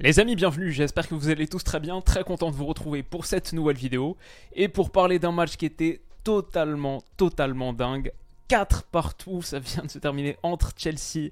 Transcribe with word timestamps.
Les 0.00 0.20
amis, 0.20 0.36
bienvenue, 0.36 0.70
j'espère 0.70 1.08
que 1.08 1.16
vous 1.16 1.28
allez 1.28 1.48
tous 1.48 1.64
très 1.64 1.80
bien, 1.80 2.00
très 2.00 2.22
content 2.22 2.52
de 2.52 2.54
vous 2.54 2.66
retrouver 2.66 3.02
pour 3.02 3.26
cette 3.26 3.52
nouvelle 3.52 3.76
vidéo 3.76 4.16
et 4.52 4.68
pour 4.68 4.90
parler 4.90 5.18
d'un 5.18 5.32
match 5.32 5.56
qui 5.56 5.66
était 5.66 6.00
totalement, 6.22 7.02
totalement 7.16 7.72
dingue. 7.72 8.12
4 8.46 8.84
partout, 8.84 9.42
ça 9.42 9.58
vient 9.58 9.82
de 9.82 9.90
se 9.90 9.98
terminer 9.98 10.36
entre 10.44 10.70
Chelsea 10.76 11.30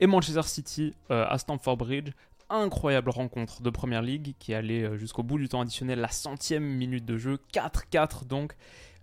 et 0.00 0.08
Manchester 0.08 0.42
City 0.42 0.94
euh, 1.12 1.26
à 1.28 1.38
Stamford 1.38 1.76
Bridge 1.76 2.10
incroyable 2.50 3.10
rencontre 3.10 3.62
de 3.62 3.70
Première 3.70 4.02
League 4.02 4.34
qui 4.38 4.54
allait 4.54 4.82
euh, 4.82 4.96
jusqu'au 4.96 5.22
bout 5.22 5.38
du 5.38 5.48
temps 5.48 5.60
additionnel, 5.60 6.00
la 6.00 6.08
centième 6.08 6.64
minute 6.64 7.04
de 7.04 7.18
jeu, 7.18 7.38
4-4 7.52 8.26
donc. 8.26 8.54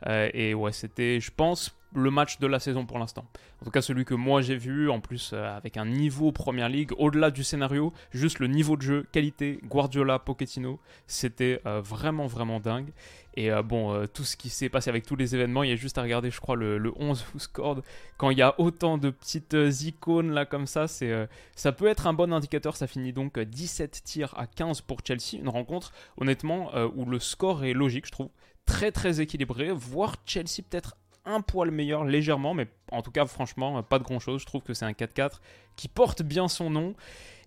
Euh, 0.08 0.30
et 0.34 0.54
ouais, 0.54 0.74
c'était, 0.74 1.22
je 1.22 1.32
pense, 1.32 1.74
le 1.96 2.12
match 2.12 2.40
de 2.40 2.48
la 2.48 2.60
saison 2.60 2.86
pour 2.86 3.00
l'instant. 3.00 3.26
En 3.62 3.66
tout 3.66 3.72
cas, 3.72 3.82
celui 3.82 4.06
que 4.06 4.14
moi 4.14 4.42
j'ai 4.42 4.58
vu, 4.58 4.90
en 4.90 5.00
plus 5.00 5.32
euh, 5.34 5.58
avec 5.58 5.78
un 5.78 5.86
niveau 5.86 6.32
Première 6.32 6.70
Ligue, 6.70 6.92
au-delà 6.98 7.32
du 7.32 7.44
scénario, 7.44 7.94
juste 8.12 8.40
le 8.40 8.48
niveau 8.48 8.78
de 8.78 8.82
jeu, 8.82 9.06
qualité, 9.12 9.60
Guardiola, 9.66 10.20
Pochettino, 10.20 10.80
c'était 11.08 11.62
vraiment 11.66 12.28
vraiment 12.28 12.60
dingue. 12.60 12.92
Et 13.38 13.52
euh, 13.52 13.62
bon, 13.62 13.94
euh, 13.94 14.08
tout 14.08 14.24
ce 14.24 14.38
qui 14.38 14.50
s'est 14.50 14.70
passé 14.70 14.90
avec 14.90 15.06
tous 15.06 15.16
les 15.16 15.36
événements, 15.36 15.64
il 15.64 15.70
y 15.70 15.74
a 15.74 15.76
juste 15.76 15.98
à 15.98 16.02
regarder, 16.02 16.32
je 16.32 16.40
crois, 16.40 16.56
le, 16.56 16.94
11 16.96 17.26
who 17.34 17.40
scored. 17.40 17.82
Quand 18.18 18.30
il 18.30 18.38
y 18.38 18.42
a 18.42 18.60
autant 18.60 18.98
de 18.98 19.10
petites 19.10 19.54
euh, 19.54 19.72
icônes 19.82 20.32
là 20.32 20.46
comme 20.46 20.68
ça, 20.68 20.88
c'est, 20.88 21.28
ça 21.56 21.72
peut 21.72 21.88
être 21.88 22.08
un 22.08 22.14
bon 22.14 22.34
indicateur. 22.34 22.78
Ça 22.78 22.88
finit 22.88 23.14
donc 23.14 23.40
17 23.40 24.04
tirs 24.04 24.34
à 24.38 24.48
15 24.48 24.82
pour 24.82 25.00
Chelsea. 25.06 25.38
Une 25.40 25.50
rencontre, 25.50 25.92
honnêtement, 26.18 26.72
où 26.96 27.06
le 27.06 27.20
score 27.20 27.66
est 27.66 27.74
logique, 27.74 28.06
je 28.06 28.12
trouve. 28.12 28.30
Très 28.66 28.92
très 28.92 29.22
équilibré, 29.22 29.72
voire 29.72 30.16
Chelsea 30.26 30.64
peut-être 30.68 30.98
un 31.26 31.42
poil 31.42 31.72
meilleur 31.72 32.06
légèrement, 32.06 32.54
mais 32.54 32.68
en 32.92 33.02
tout 33.02 33.12
cas 33.12 33.26
franchement 33.26 33.82
pas 33.84 34.00
de 34.00 34.04
grand 34.04 34.20
chose. 34.20 34.42
Je 34.42 34.46
trouve 34.46 34.62
que 34.62 34.74
c'est 34.74 34.86
un 34.86 34.92
4-4 34.92 35.40
qui 35.76 35.88
porte 35.88 36.24
bien 36.24 36.48
son 36.48 36.70
nom. 36.70 36.96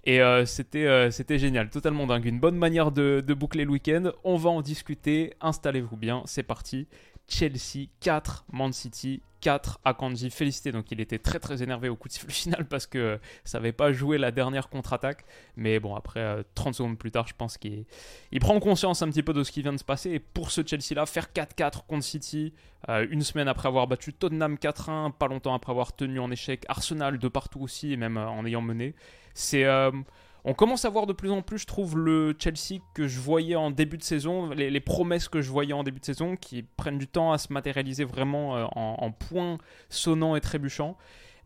Et 0.04 0.22
euh, 0.22 0.44
euh, 0.74 1.10
c'était, 1.10 1.38
génial, 1.38 1.68
totalement 1.70 2.06
dingue. 2.06 2.24
Une 2.24 2.40
bonne 2.40 2.56
manière 2.56 2.92
de, 2.92 3.22
boucler 3.34 3.64
le 3.64 3.70
week-end. 3.70 4.12
On 4.24 4.36
va 4.36 4.50
en 4.50 4.62
discuter. 4.62 5.34
Installez-vous 5.40 5.96
bien, 5.96 6.22
c'est 6.24 6.42
parti. 6.42 6.86
Chelsea 7.28 7.88
4, 8.00 8.46
Man 8.52 8.72
City 8.72 9.20
4 9.40 9.80
à 9.84 9.94
Kanji. 9.94 10.30
Félicité, 10.30 10.72
donc 10.72 10.90
il 10.90 11.00
était 11.00 11.18
très 11.18 11.38
très 11.38 11.62
énervé 11.62 11.88
au 11.88 11.96
coup 11.96 12.08
de 12.08 12.12
sifflet 12.12 12.32
final 12.32 12.66
parce 12.66 12.86
que 12.86 13.20
ça 13.44 13.58
n'avait 13.58 13.72
pas 13.72 13.92
joué 13.92 14.18
la 14.18 14.30
dernière 14.30 14.68
contre-attaque. 14.68 15.24
Mais 15.56 15.78
bon, 15.78 15.94
après 15.94 16.44
30 16.54 16.68
euh, 16.68 16.72
secondes 16.72 16.98
plus 16.98 17.10
tard, 17.10 17.26
je 17.28 17.34
pense 17.34 17.58
qu'il 17.58 17.84
prend 18.40 18.58
conscience 18.60 19.02
un 19.02 19.08
petit 19.08 19.22
peu 19.22 19.32
de 19.32 19.44
ce 19.44 19.52
qui 19.52 19.62
vient 19.62 19.72
de 19.72 19.78
se 19.78 19.84
passer. 19.84 20.10
Et 20.10 20.18
pour 20.18 20.50
ce 20.50 20.62
Chelsea-là, 20.66 21.06
faire 21.06 21.28
4-4 21.34 21.86
contre 21.86 22.04
City, 22.04 22.52
une 22.88 23.22
semaine 23.22 23.48
après 23.48 23.68
avoir 23.68 23.86
battu 23.86 24.12
Tottenham 24.12 24.54
4-1, 24.54 25.12
pas 25.12 25.26
longtemps 25.26 25.54
après 25.54 25.72
avoir 25.72 25.94
tenu 25.94 26.20
en 26.20 26.30
échec 26.30 26.64
Arsenal 26.68 27.18
de 27.18 27.28
partout 27.28 27.60
aussi, 27.60 27.92
et 27.92 27.96
même 27.96 28.16
en 28.16 28.44
ayant 28.46 28.62
mené, 28.62 28.94
c'est. 29.34 29.64
On 30.44 30.54
commence 30.54 30.84
à 30.84 30.90
voir 30.90 31.06
de 31.06 31.12
plus 31.12 31.30
en 31.30 31.42
plus, 31.42 31.58
je 31.58 31.66
trouve, 31.66 31.98
le 31.98 32.34
Chelsea 32.38 32.80
que 32.94 33.06
je 33.06 33.18
voyais 33.18 33.56
en 33.56 33.70
début 33.70 33.98
de 33.98 34.02
saison, 34.02 34.50
les, 34.50 34.80
promesses 34.80 35.28
que 35.28 35.40
je 35.40 35.50
voyais 35.50 35.72
en 35.72 35.82
début 35.82 36.00
de 36.00 36.04
saison, 36.04 36.36
qui 36.36 36.62
prennent 36.62 36.98
du 36.98 37.08
temps 37.08 37.32
à 37.32 37.38
se 37.38 37.52
matérialiser 37.52 38.04
vraiment 38.04 38.56
euh, 38.56 38.64
en, 38.74 39.10
points 39.10 39.58
sonnants 39.88 40.36
et 40.36 40.40
trébuchants. 40.40 40.96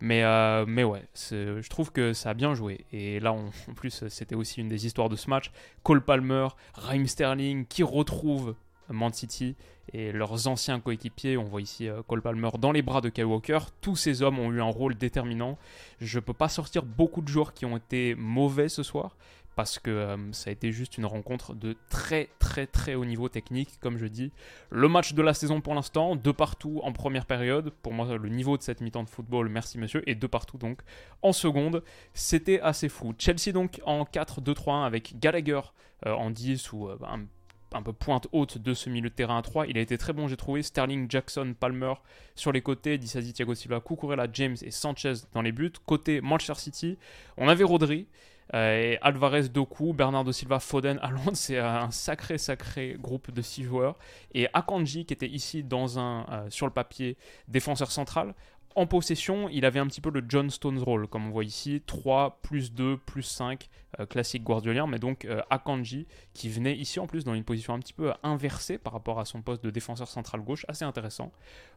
Mais, 0.01 0.25
euh, 0.25 0.65
mais 0.67 0.83
ouais, 0.85 1.05
je 1.15 1.69
trouve 1.69 1.93
que 1.93 2.13
ça 2.13 2.31
a 2.31 2.35
bien 2.35 2.55
joué. 2.55 2.85
Et 2.93 3.21
là, 3.21 3.33
en 3.33 3.51
plus, 3.75 4.05
c'était 4.09 4.35
aussi 4.35 4.61
une 4.61 4.69
des 4.69 4.87
histoires 4.87 5.09
de 5.09 5.17
ce 5.17 5.31
match. 5.31 5.51
Cole 5.83 6.05
Palmer, 6.05 6.49
Raheem 6.75 7.07
Sterling, 7.07 7.67
qui 7.67 7.83
retrouve 7.83 8.55
Man 8.89 9.13
City 9.13 9.57
et 9.93 10.13
leurs 10.13 10.47
anciens 10.47 10.81
coéquipiers. 10.81 11.37
On 11.37 11.45
voit 11.45 11.61
ici 11.61 11.89
euh, 11.89 12.03
Cole 12.03 12.23
Palmer 12.23 12.51
dans 12.59 12.73
les 12.73 12.83
bras 12.83 13.01
de 13.01 13.09
Kyle 13.09 13.25
Walker. 13.25 13.59
Tous 13.81 13.97
ces 13.97 14.23
hommes 14.23 14.39
ont 14.39 14.53
eu 14.53 14.61
un 14.61 14.71
rôle 14.71 14.95
déterminant. 14.97 15.59
Je 16.01 16.19
peux 16.21 16.33
pas 16.33 16.49
sortir 16.49 16.85
beaucoup 16.85 17.23
de 17.23 17.29
joueurs 17.29 17.53
qui 17.53 17.67
ont 17.67 17.77
été 17.77 18.15
mauvais 18.15 18.69
ce 18.69 18.83
soir 18.83 19.17
parce 19.55 19.79
que 19.79 19.91
euh, 19.91 20.33
ça 20.33 20.51
a 20.51 20.53
été 20.53 20.73
juste 20.73 20.97
une 20.99 21.07
rencontre 21.07 21.55
de 21.55 21.77
très 21.91 22.31
très 22.39 22.67
très 22.67 22.95
haut 22.95 23.05
niveau 23.05 23.29
technique, 23.29 23.79
comme 23.81 23.99
je 23.99 24.07
dis. 24.07 24.33
Le 24.71 24.89
match 24.89 25.13
de 25.13 25.23
la 25.23 25.35
saison 25.35 25.61
pour 25.61 25.75
l'instant, 25.75 26.17
de 26.17 26.31
partout 26.31 26.81
en 26.85 26.93
première 26.93 27.27
période. 27.27 27.71
Pour 27.83 27.93
moi, 27.93 28.17
le 28.17 28.29
niveau 28.29 28.57
de 28.57 28.63
cette 28.63 28.81
mi-temps 28.81 29.05
de 29.05 29.09
football, 29.09 29.49
merci 29.49 29.79
monsieur, 29.79 30.09
et 30.09 30.15
de 30.15 30.27
partout 30.27 30.59
donc 30.59 30.81
en 31.23 31.33
seconde. 31.33 31.83
C'était 32.15 32.61
assez 32.61 32.89
fou. 32.89 33.15
Chelsea 33.19 33.53
donc 33.53 33.81
en 33.85 34.05
4-2-3-1 34.05 34.85
avec 34.87 35.19
Gallagher 35.19 35.61
euh, 36.07 36.13
en 36.13 36.31
10 36.31 36.73
ou 36.73 36.89
un 36.89 37.27
un 37.75 37.83
peu 37.83 37.93
pointe 37.93 38.27
haute 38.33 38.59
de 38.59 38.75
ce 38.75 38.91
milieu 38.91 39.09
de 39.09 39.15
terrain 39.15 39.39
à 39.39 39.43
3. 39.43 39.67
Il 39.67 39.79
a 39.79 39.81
été 39.81 39.99
très 39.99 40.13
bon, 40.13 40.29
j'ai 40.29 40.37
trouvé. 40.37 40.63
Sterling, 40.63 41.11
Jackson, 41.11 41.55
Palmer 41.59 41.95
sur 42.35 42.53
les 42.53 42.63
côtés, 42.63 42.99
Dissasi, 42.99 43.33
Thiago 43.33 43.55
Silva, 43.55 43.81
Cucurella, 43.81 44.27
James 44.33 44.57
et 44.63 44.71
Sanchez 44.71 45.15
dans 45.33 45.43
les 45.43 45.53
buts. 45.53 45.73
Côté 45.87 46.21
Manchester 46.21 46.55
City, 46.55 46.99
on 47.37 47.49
avait 47.49 47.65
Rodri. 47.65 48.07
Euh, 48.55 48.93
et 48.93 48.99
Alvarez, 49.01 49.49
Doku, 49.49 49.95
Bernardo 49.95 50.31
Silva, 50.31 50.59
Foden, 50.59 51.01
Londres, 51.11 51.33
c'est 51.35 51.59
un 51.59 51.91
sacré, 51.91 52.39
sacré 52.39 52.97
groupe 52.99 53.31
de 53.31 53.41
6 53.41 53.65
joueurs. 53.65 53.97
Et 54.35 54.49
Akanji, 54.53 55.07
qui 55.07 55.15
était 55.15 55.29
ici 55.29 55.63
dans 55.63 55.99
un, 55.99 56.27
euh, 56.31 56.51
sur 56.51 56.67
le 56.67 56.73
papier, 56.73 57.17
défenseur 57.49 57.91
central, 57.91 58.35
en 58.75 58.87
possession, 58.87 59.49
il 59.49 59.65
avait 59.65 59.79
un 59.79 59.87
petit 59.87 60.01
peu 60.01 60.11
le 60.11 60.25
John 60.29 60.51
Stones 60.51 60.79
role, 60.79 61.07
comme 61.07 61.27
on 61.27 61.31
voit 61.31 61.45
ici, 61.45 61.83
3, 61.87 62.41
plus 62.43 62.73
2, 62.73 62.97
plus 62.99 63.23
5, 63.23 63.69
euh, 64.01 64.07
classique 64.07 64.43
guardiolien, 64.43 64.87
mais 64.87 64.99
donc 64.99 65.27
euh, 65.27 65.43
Akanji, 65.51 66.07
qui 66.33 66.49
venait 66.49 66.75
ici 66.75 66.99
en 66.99 67.07
plus 67.07 67.25
dans 67.25 67.35
une 67.35 67.45
position 67.45 67.75
un 67.75 67.79
petit 67.79 67.93
peu 67.93 68.13
inversée 68.23 68.79
par 68.79 68.95
rapport 68.95 69.21
à 69.21 69.27
son 69.27 69.43
poste 69.43 69.63
de 69.63 69.69
défenseur 69.69 70.09
central 70.09 70.41
gauche, 70.41 70.65
assez 70.69 70.87
intéressant. 70.87 71.31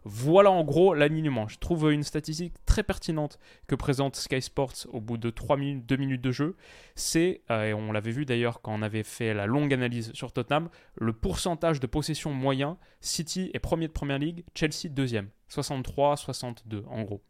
Voilà 0.05 0.49
en 0.49 0.63
gros 0.63 0.93
l'alignement. 0.93 1.49
Je 1.49 1.57
trouve 1.59 1.91
une 1.91 2.03
statistique 2.03 2.53
très 2.65 2.83
pertinente 2.83 3.37
que 3.67 3.75
présente 3.75 4.15
Sky 4.15 4.41
Sports 4.41 4.87
au 4.93 5.01
bout 5.01 5.17
de 5.17 5.29
3 5.29 5.57
minutes, 5.57 5.85
2 5.85 5.97
minutes 5.97 6.21
de 6.21 6.31
jeu. 6.31 6.55
C'est, 6.95 7.41
euh, 7.51 7.65
et 7.65 7.73
on 7.73 7.91
l'avait 7.91 8.11
vu 8.11 8.25
d'ailleurs 8.25 8.61
quand 8.61 8.73
on 8.73 8.81
avait 8.81 9.03
fait 9.03 9.33
la 9.33 9.45
longue 9.45 9.73
analyse 9.73 10.13
sur 10.13 10.31
Tottenham, 10.31 10.69
le 10.95 11.11
pourcentage 11.11 11.81
de 11.81 11.87
possession 11.87 12.31
moyen. 12.31 12.77
City 13.01 13.51
est 13.53 13.59
premier 13.59 13.87
de 13.87 13.93
Première 13.93 14.19
Ligue, 14.19 14.45
Chelsea 14.55 14.87
deuxième. 14.89 15.29
63, 15.47 16.17
62 16.17 16.83
en 16.89 17.03
gros. 17.03 17.21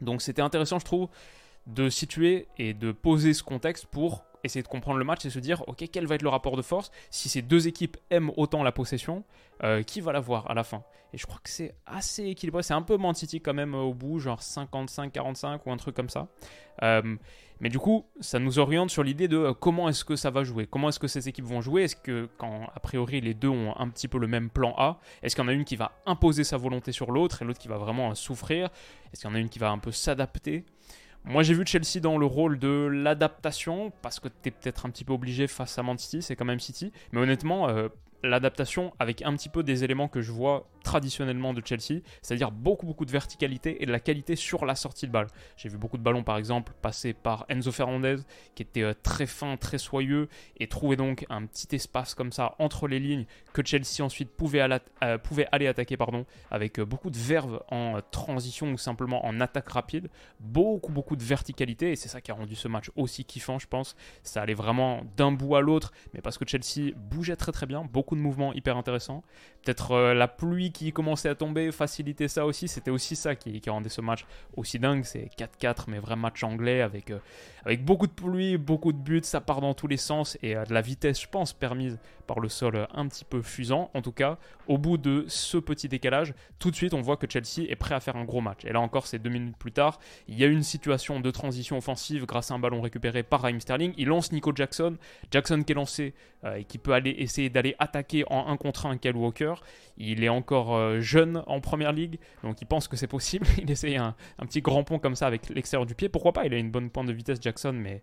Donc 0.00 0.22
c'était 0.22 0.42
intéressant, 0.42 0.78
je 0.78 0.84
trouve, 0.84 1.08
de 1.66 1.90
situer 1.90 2.48
et 2.56 2.74
de 2.74 2.92
poser 2.92 3.34
ce 3.34 3.42
contexte 3.42 3.86
pour 3.86 4.24
essayer 4.44 4.62
de 4.62 4.68
comprendre 4.68 4.98
le 4.98 5.04
match 5.04 5.24
et 5.24 5.30
se 5.30 5.38
dire, 5.38 5.62
ok, 5.66 5.84
quel 5.92 6.06
va 6.06 6.14
être 6.14 6.22
le 6.22 6.28
rapport 6.28 6.56
de 6.56 6.62
force 6.62 6.90
Si 7.10 7.28
ces 7.28 7.42
deux 7.42 7.68
équipes 7.68 7.96
aiment 8.10 8.32
autant 8.36 8.62
la 8.62 8.72
possession, 8.72 9.24
euh, 9.64 9.82
qui 9.82 10.00
va 10.00 10.12
l'avoir 10.12 10.50
à 10.50 10.54
la 10.54 10.64
fin? 10.64 10.82
Et 11.12 11.18
je 11.18 11.26
crois 11.26 11.40
que 11.42 11.50
c'est 11.50 11.74
assez 11.86 12.26
équilibré. 12.26 12.62
C'est 12.62 12.74
un 12.74 12.82
peu 12.82 12.96
Man 12.96 13.14
City 13.14 13.40
quand 13.40 13.54
même 13.54 13.74
au 13.74 13.94
bout, 13.94 14.18
genre 14.18 14.40
55-45 14.40 15.60
ou 15.64 15.72
un 15.72 15.76
truc 15.76 15.96
comme 15.96 16.10
ça. 16.10 16.28
Euh, 16.82 17.16
mais 17.60 17.70
du 17.70 17.78
coup, 17.78 18.06
ça 18.20 18.38
nous 18.38 18.58
oriente 18.58 18.90
sur 18.90 19.02
l'idée 19.02 19.26
de 19.26 19.36
euh, 19.36 19.52
comment 19.52 19.88
est-ce 19.88 20.04
que 20.04 20.16
ça 20.16 20.30
va 20.30 20.44
jouer? 20.44 20.66
Comment 20.66 20.90
est-ce 20.90 21.00
que 21.00 21.08
ces 21.08 21.28
équipes 21.28 21.46
vont 21.46 21.60
jouer? 21.60 21.84
Est-ce 21.84 21.96
que, 21.96 22.28
quand 22.36 22.68
a 22.74 22.80
priori 22.80 23.20
les 23.20 23.34
deux 23.34 23.48
ont 23.48 23.74
un 23.76 23.88
petit 23.88 24.06
peu 24.06 24.18
le 24.18 24.28
même 24.28 24.50
plan 24.50 24.74
A, 24.76 24.98
est-ce 25.22 25.34
qu'il 25.34 25.42
y 25.42 25.46
en 25.46 25.48
a 25.48 25.52
une 25.52 25.64
qui 25.64 25.76
va 25.76 25.92
imposer 26.06 26.44
sa 26.44 26.56
volonté 26.56 26.92
sur 26.92 27.10
l'autre 27.10 27.42
et 27.42 27.44
l'autre 27.44 27.58
qui 27.58 27.68
va 27.68 27.78
vraiment 27.78 28.14
souffrir? 28.14 28.68
Est-ce 29.12 29.22
qu'il 29.22 29.30
y 29.30 29.32
en 29.32 29.36
a 29.36 29.40
une 29.40 29.48
qui 29.48 29.58
va 29.58 29.70
un 29.70 29.78
peu 29.78 29.90
s'adapter? 29.90 30.64
Moi, 31.24 31.42
j'ai 31.42 31.54
vu 31.54 31.64
Chelsea 31.66 32.00
dans 32.00 32.16
le 32.16 32.26
rôle 32.26 32.58
de 32.58 32.88
l'adaptation, 32.90 33.92
parce 34.02 34.18
que 34.20 34.28
tu 34.28 34.48
es 34.48 34.50
peut-être 34.50 34.86
un 34.86 34.90
petit 34.90 35.04
peu 35.04 35.12
obligé 35.12 35.46
face 35.46 35.78
à 35.78 35.82
Man 35.82 35.98
City, 35.98 36.22
c'est 36.22 36.36
quand 36.36 36.44
même 36.44 36.60
City. 36.60 36.92
Mais 37.12 37.20
honnêtement, 37.20 37.68
euh, 37.68 37.88
l'adaptation 38.22 38.92
avec 38.98 39.22
un 39.22 39.34
petit 39.34 39.48
peu 39.48 39.62
des 39.62 39.84
éléments 39.84 40.08
que 40.08 40.20
je 40.20 40.32
vois 40.32 40.68
traditionnellement 40.88 41.52
de 41.52 41.60
Chelsea, 41.62 42.00
c'est-à-dire 42.22 42.50
beaucoup 42.50 42.86
beaucoup 42.86 43.04
de 43.04 43.10
verticalité 43.10 43.82
et 43.82 43.86
de 43.86 43.92
la 43.92 44.00
qualité 44.00 44.36
sur 44.36 44.64
la 44.64 44.74
sortie 44.74 45.06
de 45.06 45.12
balle. 45.12 45.26
J'ai 45.58 45.68
vu 45.68 45.76
beaucoup 45.76 45.98
de 45.98 46.02
ballons 46.02 46.22
par 46.22 46.38
exemple 46.38 46.72
passer 46.80 47.12
par 47.12 47.44
Enzo 47.50 47.72
Fernandez 47.72 48.16
qui 48.54 48.62
était 48.62 48.84
euh, 48.84 48.94
très 49.02 49.26
fin, 49.26 49.58
très 49.58 49.76
soyeux 49.76 50.30
et 50.56 50.66
trouver 50.66 50.96
donc 50.96 51.26
un 51.28 51.44
petit 51.44 51.76
espace 51.76 52.14
comme 52.14 52.32
ça 52.32 52.54
entre 52.58 52.88
les 52.88 53.00
lignes 53.00 53.26
que 53.52 53.60
Chelsea 53.62 54.02
ensuite 54.02 54.30
pouvait, 54.30 54.66
euh, 55.02 55.18
pouvait 55.18 55.46
aller 55.52 55.66
attaquer 55.66 55.98
pardon, 55.98 56.24
avec 56.50 56.78
euh, 56.78 56.86
beaucoup 56.86 57.10
de 57.10 57.18
verve 57.18 57.62
en 57.70 58.00
transition 58.10 58.72
ou 58.72 58.78
simplement 58.78 59.26
en 59.26 59.38
attaque 59.42 59.68
rapide, 59.68 60.08
beaucoup 60.40 60.90
beaucoup 60.90 61.16
de 61.16 61.22
verticalité 61.22 61.92
et 61.92 61.96
c'est 61.96 62.08
ça 62.08 62.22
qui 62.22 62.30
a 62.30 62.34
rendu 62.34 62.54
ce 62.54 62.66
match 62.66 62.90
aussi 62.96 63.26
kiffant 63.26 63.58
je 63.58 63.66
pense. 63.66 63.94
Ça 64.22 64.40
allait 64.40 64.54
vraiment 64.54 65.02
d'un 65.18 65.32
bout 65.32 65.54
à 65.54 65.60
l'autre 65.60 65.92
mais 66.14 66.22
parce 66.22 66.38
que 66.38 66.48
Chelsea 66.48 66.94
bougeait 66.96 67.36
très 67.36 67.52
très 67.52 67.66
bien, 67.66 67.86
beaucoup 67.92 68.16
de 68.16 68.20
mouvements 68.20 68.54
hyper 68.54 68.78
intéressants. 68.78 69.22
Peut-être 69.62 70.14
la 70.14 70.28
pluie 70.28 70.72
qui 70.77 70.77
commençait 70.94 71.28
à 71.28 71.34
tomber 71.34 71.70
facilitait 71.72 72.28
ça 72.28 72.46
aussi. 72.46 72.68
C'était 72.68 72.90
aussi 72.90 73.16
ça 73.16 73.34
qui, 73.34 73.60
rendait 73.68 73.88
ce 73.88 74.00
match 74.00 74.24
aussi 74.56 74.78
dingue. 74.78 75.04
C'est 75.04 75.30
4-4, 75.36 75.84
mais 75.88 75.98
vrai 75.98 76.16
match 76.16 76.42
anglais 76.44 76.80
avec, 76.80 77.10
euh, 77.10 77.18
avec 77.64 77.84
beaucoup 77.84 78.06
de 78.06 78.12
pluie, 78.12 78.56
beaucoup 78.56 78.92
de 78.92 78.98
buts, 78.98 79.20
ça 79.22 79.40
part 79.40 79.60
dans 79.60 79.74
tous 79.74 79.86
les 79.86 79.96
sens 79.96 80.38
et 80.42 80.54
de 80.54 80.72
la 80.72 80.80
vitesse, 80.80 81.20
je 81.20 81.28
pense, 81.28 81.52
permise 81.52 81.98
par 82.28 82.38
le 82.38 82.48
sol 82.48 82.86
un 82.94 83.08
petit 83.08 83.24
peu 83.24 83.42
fusant. 83.42 83.90
En 83.94 84.02
tout 84.02 84.12
cas, 84.12 84.38
au 84.68 84.78
bout 84.78 84.98
de 84.98 85.24
ce 85.26 85.56
petit 85.56 85.88
décalage, 85.88 86.34
tout 86.60 86.70
de 86.70 86.76
suite, 86.76 86.94
on 86.94 87.00
voit 87.00 87.16
que 87.16 87.26
Chelsea 87.28 87.68
est 87.68 87.74
prêt 87.74 87.96
à 87.96 88.00
faire 88.00 88.14
un 88.14 88.24
gros 88.24 88.40
match. 88.40 88.64
Et 88.64 88.72
là 88.72 88.80
encore, 88.80 89.08
c'est 89.08 89.18
deux 89.18 89.30
minutes 89.30 89.56
plus 89.56 89.72
tard, 89.72 89.98
il 90.28 90.38
y 90.38 90.44
a 90.44 90.46
une 90.46 90.62
situation 90.62 91.18
de 91.18 91.30
transition 91.32 91.78
offensive 91.78 92.26
grâce 92.26 92.52
à 92.52 92.54
un 92.54 92.58
ballon 92.60 92.80
récupéré 92.80 93.24
par 93.24 93.40
Raheem 93.40 93.60
Sterling. 93.60 93.94
Il 93.96 94.08
lance 94.08 94.30
Nico 94.30 94.52
Jackson. 94.54 94.96
Jackson 95.32 95.62
qui 95.64 95.72
est 95.72 95.74
lancé 95.74 96.14
euh, 96.44 96.56
et 96.56 96.64
qui 96.64 96.78
peut 96.78 96.92
aller 96.92 97.10
essayer 97.18 97.48
d'aller 97.48 97.74
attaquer 97.78 98.24
en 98.28 98.46
1 98.48 98.56
contre 98.58 98.86
1 98.86 98.98
Kel 98.98 99.16
Walker. 99.16 99.54
Il 99.96 100.22
est 100.22 100.28
encore 100.28 100.76
euh, 100.76 101.00
jeune 101.00 101.42
en 101.46 101.60
première 101.60 101.92
ligue, 101.92 102.18
donc 102.44 102.60
il 102.60 102.66
pense 102.66 102.86
que 102.86 102.96
c'est 102.96 103.06
possible. 103.06 103.46
il 103.58 103.70
essaye 103.70 103.96
un, 103.96 104.14
un, 104.38 104.46
petit 104.46 104.60
grand 104.60 104.84
pont 104.84 104.98
comme 104.98 105.16
ça 105.16 105.26
avec 105.26 105.48
l'extérieur 105.48 105.86
du 105.86 105.94
pied. 105.94 106.10
Pourquoi 106.10 106.32
pas? 106.32 106.44
Il 106.44 106.52
a 106.52 106.58
une 106.58 106.70
bonne 106.70 106.90
pointe 106.90 107.06
de 107.06 107.12
vitesse, 107.12 107.38
Jackson, 107.40 107.72
mais 107.72 108.02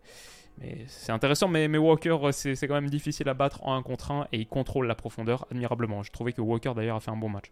mais 0.60 0.86
c'est 0.88 1.12
intéressant, 1.12 1.48
mais, 1.48 1.68
Walker, 1.78 2.18
c'est 2.31 2.68
quand 2.68 2.75
même 2.75 2.90
difficile 2.90 3.28
à 3.30 3.34
battre 3.34 3.63
en 3.63 3.75
1 3.75 3.84
contre 3.84 4.12
1 4.12 4.28
et 4.31 4.40
il 4.40 4.48
contrôle 4.48 4.88
la 4.88 4.96
profondeur 4.96 5.46
admirablement. 5.52 6.04
Je 6.04 6.12
trouvais 6.12 6.34
que 6.34 6.42
Walker 6.42 6.74
d'ailleurs 6.75 6.98
a 6.98 7.00
fait 7.00 7.12
un 7.12 7.18
bon 7.18 7.30
match. 7.30 7.52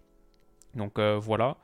Donc 0.76 1.00
euh, 1.00 1.18
voilà. 1.22 1.58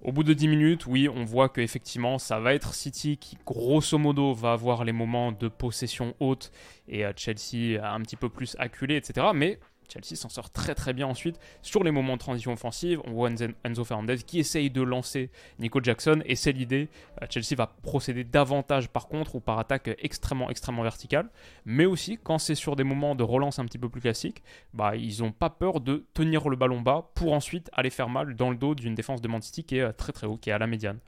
Au 0.00 0.12
bout 0.12 0.24
de 0.24 0.34
10 0.34 0.48
minutes, 0.48 0.86
oui, 0.86 1.08
on 1.08 1.24
voit 1.24 1.48
qu'effectivement, 1.48 2.18
ça 2.18 2.38
va 2.38 2.52
être 2.54 2.74
City 2.74 3.16
qui, 3.16 3.38
grosso 3.46 3.96
modo, 3.96 4.34
va 4.34 4.52
avoir 4.52 4.84
les 4.84 4.92
moments 4.92 5.32
de 5.32 5.48
possession 5.48 6.14
haute 6.20 6.50
et 6.88 7.06
euh, 7.06 7.12
Chelsea 7.16 7.80
un 7.82 8.00
petit 8.00 8.16
peu 8.16 8.28
plus 8.28 8.56
acculé, 8.58 8.96
etc. 8.96 9.28
Mais 9.34 9.58
Chelsea 9.88 10.16
s'en 10.16 10.28
sort 10.28 10.50
très 10.50 10.74
très 10.74 10.92
bien 10.92 11.06
ensuite 11.06 11.38
sur 11.62 11.84
les 11.84 11.90
moments 11.90 12.14
de 12.14 12.18
transition 12.18 12.52
offensive. 12.52 13.00
On 13.04 13.12
voit 13.12 13.30
Enzo 13.64 13.84
Fernandez 13.84 14.18
qui 14.18 14.38
essaye 14.38 14.70
de 14.70 14.82
lancer 14.82 15.30
Nico 15.58 15.80
Jackson 15.82 16.22
et 16.24 16.36
c'est 16.36 16.52
l'idée. 16.52 16.88
Euh, 17.22 17.26
Chelsea 17.30 17.56
va 17.56 17.66
procéder 17.66 18.24
davantage 18.24 18.88
par 18.88 19.08
contre 19.08 19.34
ou 19.36 19.40
par 19.40 19.58
attaque 19.58 19.90
extrêmement 19.98 20.50
extrêmement 20.50 20.82
verticale, 20.82 21.28
mais 21.64 21.86
aussi 21.86 22.18
quand 22.22 22.38
c'est 22.38 22.54
sur 22.54 22.76
des 22.76 22.84
moments 22.84 23.14
de 23.14 23.22
relance 23.22 23.58
un 23.58 23.64
petit 23.64 23.78
peu 23.78 23.88
plus 23.88 24.00
classiques, 24.00 24.42
bah, 24.72 24.96
ils 24.96 25.22
n'ont 25.22 25.32
pas 25.32 25.50
peur 25.50 25.80
de 25.80 26.04
tenir 26.14 26.48
le 26.48 26.56
ballon 26.56 26.80
bas 26.80 27.10
pour 27.14 27.32
ensuite 27.32 27.70
aller 27.72 27.90
faire 27.90 28.08
mal 28.08 28.34
dans 28.36 28.50
le 28.50 28.56
dos 28.56 28.74
d'une 28.74 28.94
défense 28.94 29.20
de 29.20 29.28
Man 29.28 29.42
City 29.42 29.64
qui 29.64 29.76
est 29.76 29.82
euh, 29.82 29.92
très 29.92 30.12
très 30.12 30.26
haut, 30.26 30.36
qui 30.36 30.50
est 30.50 30.52
à 30.52 30.58
la 30.58 30.66
médiane. 30.66 30.98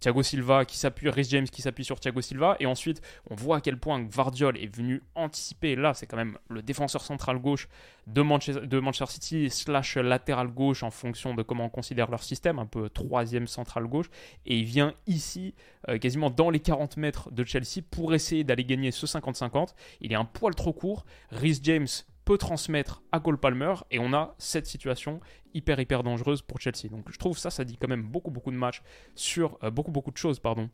Thiago 0.00 0.22
Silva 0.22 0.64
qui 0.64 0.76
s'appuie, 0.76 1.08
Rhys 1.08 1.28
James 1.30 1.48
qui 1.48 1.62
s'appuie 1.62 1.84
sur 1.84 1.98
Thiago 2.00 2.20
Silva, 2.20 2.56
et 2.60 2.66
ensuite 2.66 3.00
on 3.30 3.34
voit 3.34 3.56
à 3.56 3.60
quel 3.60 3.78
point 3.78 4.06
Vardiol 4.08 4.56
est 4.58 4.74
venu 4.74 5.02
anticiper, 5.14 5.76
là 5.76 5.94
c'est 5.94 6.06
quand 6.06 6.16
même 6.16 6.38
le 6.48 6.62
défenseur 6.62 7.02
central 7.02 7.38
gauche 7.38 7.68
de 8.06 8.22
Manchester, 8.22 9.06
City, 9.08 9.50
slash 9.50 9.96
latéral 9.96 10.48
gauche 10.48 10.82
en 10.82 10.90
fonction 10.90 11.34
de 11.34 11.42
comment 11.42 11.64
on 11.64 11.68
considère 11.70 12.10
leur 12.10 12.22
système, 12.22 12.58
un 12.58 12.66
peu 12.66 12.88
troisième 12.88 13.46
central 13.46 13.86
gauche, 13.86 14.10
et 14.44 14.58
il 14.58 14.64
vient 14.64 14.94
ici, 15.06 15.54
euh, 15.88 15.98
quasiment 15.98 16.30
dans 16.30 16.50
les 16.50 16.60
40 16.60 16.96
mètres 16.98 17.32
de 17.32 17.44
Chelsea, 17.44 17.82
pour 17.90 18.14
essayer 18.14 18.44
d'aller 18.44 18.64
gagner 18.64 18.90
ce 18.90 19.06
50-50. 19.06 19.74
Il 20.00 20.12
est 20.12 20.16
un 20.16 20.24
poil 20.24 20.54
trop 20.54 20.72
court, 20.72 21.04
Rhys 21.30 21.60
James 21.62 21.88
peut 22.26 22.36
transmettre 22.36 23.02
à 23.12 23.20
Cole 23.20 23.38
Palmer 23.38 23.74
et 23.90 23.98
on 24.00 24.12
a 24.12 24.34
cette 24.36 24.66
situation 24.66 25.20
hyper 25.54 25.80
hyper 25.80 26.02
dangereuse 26.02 26.42
pour 26.42 26.60
Chelsea. 26.60 26.90
Donc 26.90 27.04
je 27.10 27.18
trouve 27.18 27.38
ça, 27.38 27.50
ça 27.50 27.64
dit 27.64 27.78
quand 27.78 27.88
même 27.88 28.02
beaucoup 28.02 28.32
beaucoup 28.32 28.50
de 28.50 28.56
matchs 28.56 28.82
sur 29.14 29.58
euh, 29.62 29.70
beaucoup 29.70 29.92
beaucoup 29.92 30.10
de 30.10 30.16
choses 30.18 30.40
pardon 30.40 30.68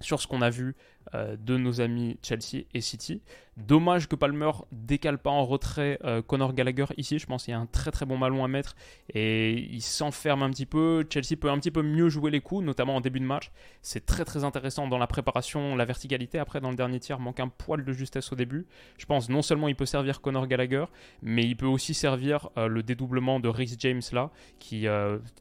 sur 0.00 0.20
ce 0.20 0.26
qu'on 0.26 0.42
a 0.42 0.50
vu 0.50 0.76
de 1.12 1.56
nos 1.56 1.80
amis 1.80 2.18
Chelsea 2.22 2.64
et 2.72 2.80
City. 2.80 3.20
Dommage 3.56 4.08
que 4.08 4.16
Palmer 4.16 4.50
décale 4.72 5.18
pas 5.18 5.30
en 5.30 5.44
retrait 5.44 5.98
euh, 6.04 6.22
Conor 6.22 6.54
Gallagher 6.54 6.86
ici. 6.96 7.20
Je 7.20 7.26
pense 7.26 7.44
qu'il 7.44 7.52
y 7.52 7.54
a 7.54 7.60
un 7.60 7.66
très 7.66 7.92
très 7.92 8.04
bon 8.04 8.18
ballon 8.18 8.44
à 8.44 8.48
mettre 8.48 8.74
et 9.12 9.52
il 9.52 9.80
s'enferme 9.80 10.42
un 10.42 10.50
petit 10.50 10.66
peu. 10.66 11.06
Chelsea 11.08 11.36
peut 11.40 11.50
un 11.50 11.58
petit 11.58 11.70
peu 11.70 11.82
mieux 11.82 12.08
jouer 12.08 12.32
les 12.32 12.40
coups, 12.40 12.64
notamment 12.64 12.96
en 12.96 13.00
début 13.00 13.20
de 13.20 13.24
match. 13.24 13.52
C'est 13.80 14.06
très 14.06 14.24
très 14.24 14.42
intéressant 14.42 14.88
dans 14.88 14.98
la 14.98 15.06
préparation, 15.06 15.76
la 15.76 15.84
verticalité. 15.84 16.40
Après, 16.40 16.60
dans 16.60 16.70
le 16.70 16.76
dernier 16.76 16.98
tiers, 16.98 17.20
manque 17.20 17.38
un 17.38 17.48
poil 17.48 17.84
de 17.84 17.92
justesse 17.92 18.32
au 18.32 18.34
début. 18.34 18.66
Je 18.98 19.06
pense 19.06 19.28
non 19.28 19.42
seulement 19.42 19.68
il 19.68 19.76
peut 19.76 19.86
servir 19.86 20.20
Conor 20.20 20.48
Gallagher, 20.48 20.86
mais 21.22 21.44
il 21.44 21.56
peut 21.56 21.66
aussi 21.66 21.94
servir 21.94 22.48
euh, 22.58 22.66
le 22.66 22.82
dédoublement 22.82 23.38
de 23.38 23.48
Rhys 23.48 23.76
James 23.78 24.02
là, 24.12 24.30
qui 24.58 24.86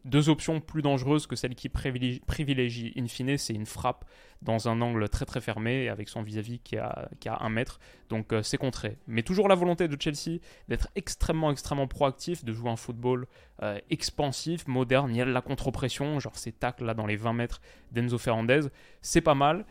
deux 0.05 0.29
options 0.29 0.59
plus 0.59 0.81
dangereuses 0.81 1.27
que 1.27 1.35
celles 1.35 1.55
qui 1.55 1.69
privilégie, 1.69 2.21
privilégie 2.25 2.93
c'est 3.37 3.53
une 3.53 3.65
frappe 3.65 4.05
dans 4.43 4.67
un 4.67 4.81
angle 4.81 5.09
très 5.09 5.25
très 5.25 5.41
fermé 5.41 5.52
avec 5.57 6.09
son 6.09 6.21
vis-à-vis 6.21 6.59
qui, 6.59 6.77
a, 6.77 7.09
qui 7.19 7.29
a 7.29 7.37
un 7.41 7.49
mètre. 7.49 7.79
Donc 8.09 8.33
euh, 8.33 8.43
c'est 8.43 8.57
contré. 8.57 8.97
Mais 9.07 9.23
toujours 9.23 9.47
la 9.47 9.55
volonté 9.55 9.87
de 9.87 9.99
Chelsea 9.99 10.39
d'être 10.67 10.89
extrêmement 10.95 11.51
extrêmement 11.51 11.87
proactif, 11.87 12.43
de 12.43 12.53
jouer 12.53 12.69
un 12.69 12.75
football 12.75 13.27
euh, 13.61 13.79
expansif, 13.89 14.67
moderne. 14.67 15.11
Il 15.11 15.17
y 15.17 15.21
a 15.21 15.25
de 15.25 15.31
la 15.31 15.41
contre-pression, 15.41 16.19
genre 16.19 16.37
ces 16.37 16.51
tacles 16.51 16.85
là 16.85 16.93
dans 16.93 17.05
les 17.05 17.15
20 17.15 17.33
mètres 17.33 17.61
d'Enzo 17.91 18.17
Fernandez. 18.17 18.61
C'est 19.01 19.21
pas 19.21 19.35
mal. 19.35 19.65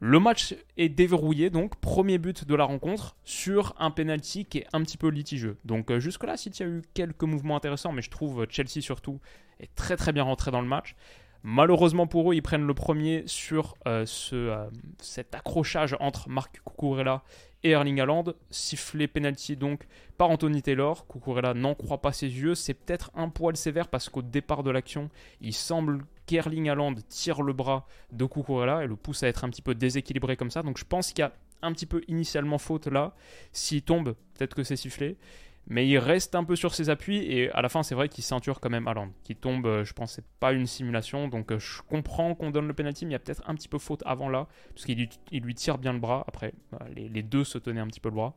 Le 0.00 0.18
match 0.18 0.56
est 0.76 0.88
déverrouillé, 0.88 1.50
donc 1.50 1.76
premier 1.76 2.18
but 2.18 2.44
de 2.44 2.54
la 2.56 2.64
rencontre 2.64 3.16
sur 3.22 3.74
un 3.78 3.92
penalty 3.92 4.44
qui 4.44 4.58
est 4.58 4.66
un 4.72 4.82
petit 4.82 4.96
peu 4.96 5.08
litigieux. 5.08 5.56
Donc 5.64 5.90
euh, 5.90 6.00
jusque-là, 6.00 6.36
City 6.36 6.64
a 6.64 6.66
eu 6.66 6.82
quelques 6.94 7.22
mouvements 7.22 7.56
intéressants, 7.56 7.92
mais 7.92 8.02
je 8.02 8.10
trouve 8.10 8.46
Chelsea 8.50 8.80
surtout 8.80 9.20
est 9.60 9.72
très 9.74 9.96
très 9.96 10.12
bien 10.12 10.24
rentré 10.24 10.50
dans 10.50 10.60
le 10.60 10.66
match. 10.66 10.96
Malheureusement 11.46 12.06
pour 12.06 12.32
eux, 12.32 12.34
ils 12.34 12.42
prennent 12.42 12.66
le 12.66 12.72
premier 12.72 13.22
sur 13.26 13.74
euh, 13.86 14.06
euh, 14.32 14.70
cet 14.98 15.34
accrochage 15.34 15.94
entre 16.00 16.30
Marc 16.30 16.62
Cucurella 16.64 17.22
et 17.62 17.72
Erling 17.72 18.00
Haaland. 18.00 18.24
Sifflé 18.48 19.06
penalty 19.08 19.54
donc 19.54 19.86
par 20.16 20.30
Anthony 20.30 20.62
Taylor. 20.62 21.06
Cucurella 21.06 21.52
n'en 21.52 21.74
croit 21.74 22.00
pas 22.00 22.14
ses 22.14 22.28
yeux. 22.28 22.54
C'est 22.54 22.72
peut-être 22.72 23.10
un 23.14 23.28
poil 23.28 23.58
sévère 23.58 23.88
parce 23.88 24.08
qu'au 24.08 24.22
départ 24.22 24.62
de 24.62 24.70
l'action, 24.70 25.10
il 25.42 25.52
semble 25.52 26.06
qu'Erling 26.24 26.70
Haaland 26.70 26.94
tire 27.10 27.42
le 27.42 27.52
bras 27.52 27.86
de 28.10 28.24
Cucurella 28.24 28.82
et 28.82 28.86
le 28.86 28.96
pousse 28.96 29.22
à 29.22 29.28
être 29.28 29.44
un 29.44 29.50
petit 29.50 29.60
peu 29.60 29.74
déséquilibré 29.74 30.38
comme 30.38 30.50
ça. 30.50 30.62
Donc 30.62 30.78
je 30.78 30.84
pense 30.86 31.12
qu'il 31.12 31.18
y 31.18 31.26
a 31.26 31.32
un 31.60 31.72
petit 31.72 31.86
peu 31.86 32.00
initialement 32.08 32.56
faute 32.56 32.86
là. 32.86 33.12
S'il 33.52 33.82
tombe, 33.82 34.14
peut-être 34.32 34.54
que 34.54 34.62
c'est 34.62 34.76
sifflé 34.76 35.18
mais 35.66 35.88
il 35.88 35.98
reste 35.98 36.34
un 36.34 36.44
peu 36.44 36.56
sur 36.56 36.74
ses 36.74 36.90
appuis 36.90 37.18
et 37.18 37.50
à 37.50 37.62
la 37.62 37.68
fin 37.68 37.82
c'est 37.82 37.94
vrai 37.94 38.08
qu'il 38.08 38.22
ceinture 38.22 38.60
quand 38.60 38.70
même 38.70 38.86
Haaland 38.86 39.10
qui 39.22 39.34
tombe 39.34 39.66
euh, 39.66 39.84
je 39.84 39.92
pense 39.92 40.12
c'est 40.12 40.26
pas 40.40 40.52
une 40.52 40.66
simulation 40.66 41.28
donc 41.28 41.52
euh, 41.52 41.58
je 41.58 41.80
comprends 41.82 42.34
qu'on 42.34 42.50
donne 42.50 42.66
le 42.66 42.74
penalty 42.74 43.06
mais 43.06 43.10
il 43.10 43.12
y 43.12 43.16
a 43.16 43.18
peut-être 43.18 43.42
un 43.46 43.54
petit 43.54 43.68
peu 43.68 43.78
faute 43.78 44.02
avant 44.04 44.28
là 44.28 44.46
parce 44.74 44.84
qu'il 44.84 45.08
lui, 45.32 45.54
tire 45.54 45.78
bien 45.78 45.92
le 45.92 45.98
bras 45.98 46.24
après 46.26 46.52
les, 46.94 47.22
deux 47.22 47.44
se 47.44 47.58
tenaient 47.58 47.80
un 47.80 47.86
petit 47.86 48.00
peu 48.00 48.10
le 48.10 48.14
bras 48.14 48.34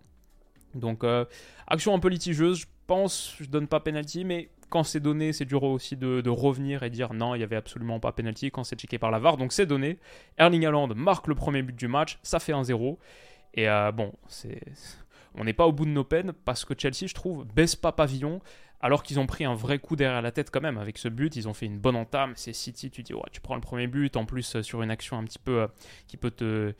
donc 0.73 1.03
euh, 1.03 1.25
action 1.67 1.93
un 1.93 1.99
peu 1.99 2.07
litigieuse 2.07 2.59
je 2.59 2.65
pense 2.87 3.35
je 3.39 3.49
donne 3.49 3.67
pas 3.67 3.79
penalty 3.79 4.23
mais 4.23 4.49
quand 4.69 4.83
c'est 4.83 4.99
donné, 4.99 5.31
c'est 5.31 5.45
dur 5.45 5.63
aussi 5.63 5.95
de, 5.95 6.29
revenir 6.29 6.83
et 6.83 6.89
dire 6.89 7.13
non, 7.13 7.35
il 7.35 7.37
n'y 7.37 7.43
avait 7.45 7.55
absolument 7.55 8.01
pas 8.01 8.11
penalty 8.11 8.51
quand 8.51 8.65
c'est 8.65 8.77
checké 8.77 8.99
par 8.99 9.11
la 9.11 9.17
VAR. 9.17 9.37
Donc 9.37 9.53
c'est 9.53 9.65
donné. 9.65 9.97
Erling 10.37 10.65
Haaland 10.65 10.89
marque 10.89 11.27
le 11.27 11.35
premier 11.35 11.61
but 11.61 11.73
du 11.73 11.87
match, 11.87 12.19
ça 12.21 12.39
fait 12.39 12.51
un 12.51 12.65
0 12.65 12.99
Et 13.53 13.65
bon, 13.93 14.11
c'est 14.27 14.59
on 15.37 15.43
n'est 15.43 15.53
pas 15.53 15.65
au 15.65 15.71
bout 15.71 15.85
de 15.85 15.91
nos 15.91 16.03
peines 16.03 16.33
parce 16.45 16.65
que 16.65 16.73
Chelsea, 16.77 17.07
je 17.07 17.13
trouve, 17.13 17.45
baisse 17.45 17.75
pas 17.75 17.91
pavillon 17.91 18.41
alors 18.79 19.03
qu'ils 19.03 19.19
ont 19.19 19.25
pris 19.25 19.45
un 19.45 19.55
vrai 19.55 19.79
coup 19.79 19.95
derrière 19.95 20.21
la 20.21 20.31
tête 20.31 20.51
quand 20.51 20.61
même 20.61 20.77
avec 20.77 20.97
ce 20.97 21.07
but. 21.07 21.35
Ils 21.35 21.47
ont 21.47 21.53
fait 21.53 21.65
une 21.65 21.79
bonne 21.79 21.95
entame. 21.95 22.33
C'est 22.35 22.53
City, 22.53 22.91
tu 22.91 23.03
dis, 23.03 23.13
ouais, 23.13 23.21
tu 23.31 23.41
prends 23.41 23.55
le 23.55 23.61
premier 23.61 23.87
but 23.87 24.15
en 24.17 24.25
plus 24.25 24.55
euh, 24.55 24.61
sur 24.61 24.81
une 24.83 24.91
action 24.91 25.17
un 25.17 25.23
petit 25.23 25.39
peu 25.39 25.61
euh, 25.61 25.67
qui 26.07 26.17
peut 26.17 26.31
te 26.31 26.73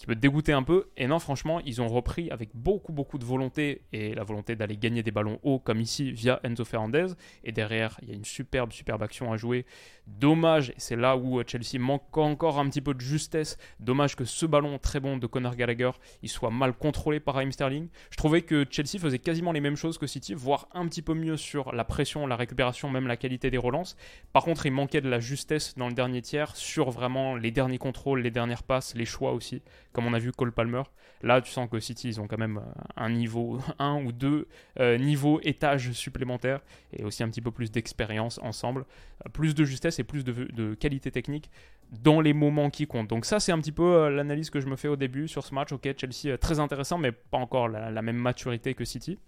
qui 0.00 0.06
peut 0.06 0.14
te 0.14 0.20
dégoûter 0.20 0.54
un 0.54 0.62
peu. 0.62 0.88
Et 0.96 1.06
non, 1.06 1.18
franchement, 1.18 1.60
ils 1.60 1.82
ont 1.82 1.86
repris 1.86 2.30
avec 2.30 2.48
beaucoup, 2.54 2.92
beaucoup 2.92 3.18
de 3.18 3.24
volonté 3.24 3.82
et 3.92 4.14
la 4.14 4.24
volonté 4.24 4.56
d'aller 4.56 4.78
gagner 4.78 5.02
des 5.02 5.10
ballons 5.10 5.38
hauts, 5.42 5.58
comme 5.58 5.78
ici 5.78 6.10
via 6.10 6.40
Enzo 6.42 6.64
Fernandez. 6.64 7.08
Et 7.44 7.52
derrière, 7.52 7.98
il 8.00 8.08
y 8.08 8.12
a 8.12 8.14
une 8.14 8.24
superbe, 8.24 8.72
superbe 8.72 9.02
action 9.02 9.30
à 9.30 9.36
jouer. 9.36 9.66
Dommage, 10.06 10.70
et 10.70 10.74
c'est 10.78 10.96
là 10.96 11.18
où 11.18 11.40
Chelsea 11.46 11.78
manque 11.78 12.16
encore 12.16 12.58
un 12.58 12.68
petit 12.70 12.80
peu 12.80 12.94
de 12.94 13.00
justesse. 13.00 13.58
Dommage 13.78 14.16
que 14.16 14.24
ce 14.24 14.46
ballon 14.46 14.78
très 14.78 15.00
bon 15.00 15.18
de 15.18 15.26
Conor 15.26 15.54
Gallagher, 15.54 15.90
il 16.22 16.30
soit 16.30 16.50
mal 16.50 16.72
contrôlé 16.72 17.20
par 17.20 17.34
Raheem 17.34 17.52
Sterling. 17.52 17.88
Je 18.10 18.16
trouvais 18.16 18.40
que 18.40 18.64
Chelsea 18.70 18.98
faisait 18.98 19.18
quasiment 19.18 19.52
les 19.52 19.60
mêmes 19.60 19.76
choses 19.76 19.98
que 19.98 20.06
City, 20.06 20.32
voire 20.32 20.68
un 20.72 20.88
petit 20.88 21.02
peu 21.02 21.12
mieux 21.12 21.36
sur 21.36 21.72
la 21.72 21.84
pression, 21.84 22.26
la 22.26 22.36
récupération, 22.36 22.88
même 22.88 23.06
la 23.06 23.18
qualité 23.18 23.50
des 23.50 23.58
relances. 23.58 23.96
Par 24.32 24.44
contre, 24.44 24.64
il 24.64 24.72
manquait 24.72 25.02
de 25.02 25.10
la 25.10 25.20
justesse 25.20 25.74
dans 25.76 25.88
le 25.88 25.94
dernier 25.94 26.22
tiers 26.22 26.56
sur 26.56 26.90
vraiment 26.90 27.36
les 27.36 27.50
derniers 27.50 27.78
contrôles, 27.78 28.22
les 28.22 28.30
dernières 28.30 28.62
passes, 28.62 28.94
les 28.94 29.04
choix 29.04 29.32
aussi 29.32 29.62
comme 29.92 30.06
on 30.06 30.14
a 30.14 30.18
vu 30.18 30.32
Cole 30.32 30.52
Palmer. 30.52 30.82
Là, 31.22 31.40
tu 31.40 31.50
sens 31.50 31.68
que 31.70 31.80
City, 31.80 32.08
ils 32.08 32.20
ont 32.20 32.26
quand 32.26 32.38
même 32.38 32.58
euh, 32.58 32.82
un 32.96 33.10
niveau, 33.10 33.60
un 33.78 34.02
ou 34.02 34.12
deux 34.12 34.48
euh, 34.78 34.96
niveaux, 34.96 35.40
étages 35.42 35.92
supplémentaires 35.92 36.60
et 36.92 37.04
aussi 37.04 37.22
un 37.22 37.28
petit 37.28 37.42
peu 37.42 37.50
plus 37.50 37.70
d'expérience 37.70 38.38
ensemble, 38.42 38.86
euh, 39.26 39.30
plus 39.30 39.54
de 39.54 39.64
justesse 39.64 39.98
et 39.98 40.04
plus 40.04 40.24
de, 40.24 40.74
qualité 40.74 41.10
technique 41.10 41.50
dans 41.90 42.20
les 42.20 42.32
moments 42.32 42.70
qui 42.70 42.86
comptent. 42.86 43.08
Donc 43.08 43.24
ça, 43.24 43.40
c'est 43.40 43.52
un 43.52 43.58
petit 43.58 43.72
peu 43.72 44.08
l'analyse 44.08 44.48
que 44.48 44.60
je 44.60 44.66
me 44.66 44.76
fais 44.76 44.88
au 44.88 44.96
début 44.96 45.28
sur 45.28 45.44
ce 45.44 45.54
match. 45.54 45.72
Ok, 45.72 45.88
Chelsea, 45.96 46.38
très 46.38 46.60
intéressant, 46.60 46.98
mais 46.98 47.10
pas 47.12 47.38
encore 47.38 47.68
la 47.68 48.02
même 48.02 48.16
maturité 48.16 48.74
que 48.74 48.84
City. 48.84 49.18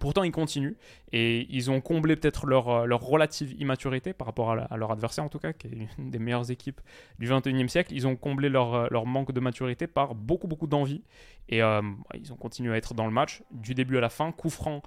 Pourtant, 0.00 0.22
ils 0.22 0.32
continuent 0.32 0.74
et 1.12 1.46
ils 1.50 1.70
ont 1.70 1.80
comblé 1.80 2.16
peut-être 2.16 2.46
leur, 2.46 2.68
euh, 2.68 2.86
leur, 2.86 3.00
relative 3.00 3.54
immaturité 3.60 4.12
par 4.12 4.26
rapport 4.26 4.52
à, 4.52 4.76
leur 4.76 4.90
adversaire, 4.90 5.24
en 5.24 5.28
tout 5.28 5.38
cas, 5.38 5.52
qui 5.52 5.66
est 5.66 5.88
une 5.98 6.10
des 6.10 6.18
meilleures 6.18 6.50
équipes 6.50 6.80
du 7.18 7.28
21e 7.28 7.68
siècle. 7.68 7.92
Ils 7.94 8.06
ont 8.06 8.16
comblé 8.16 8.48
leur, 8.48 8.74
euh, 8.74 8.86
leur 8.90 9.06
manque 9.06 9.32
de 9.32 9.40
maturité 9.40 9.86
par 9.86 10.14
beaucoup, 10.14 10.46
beaucoup 10.46 10.66
d'envie 10.66 11.02
et 11.48 11.62
euh, 11.62 11.82
ils 12.14 12.32
ont 12.32 12.36
continué 12.36 12.72
à 12.72 12.76
être 12.76 12.94
dans 12.94 13.06
le 13.06 13.12
match 13.12 13.42
du 13.50 13.74
début 13.74 13.98
à 13.98 14.00
la 14.00 14.08
fin. 14.08 14.32
Coup 14.32 14.50
franc 14.50 14.82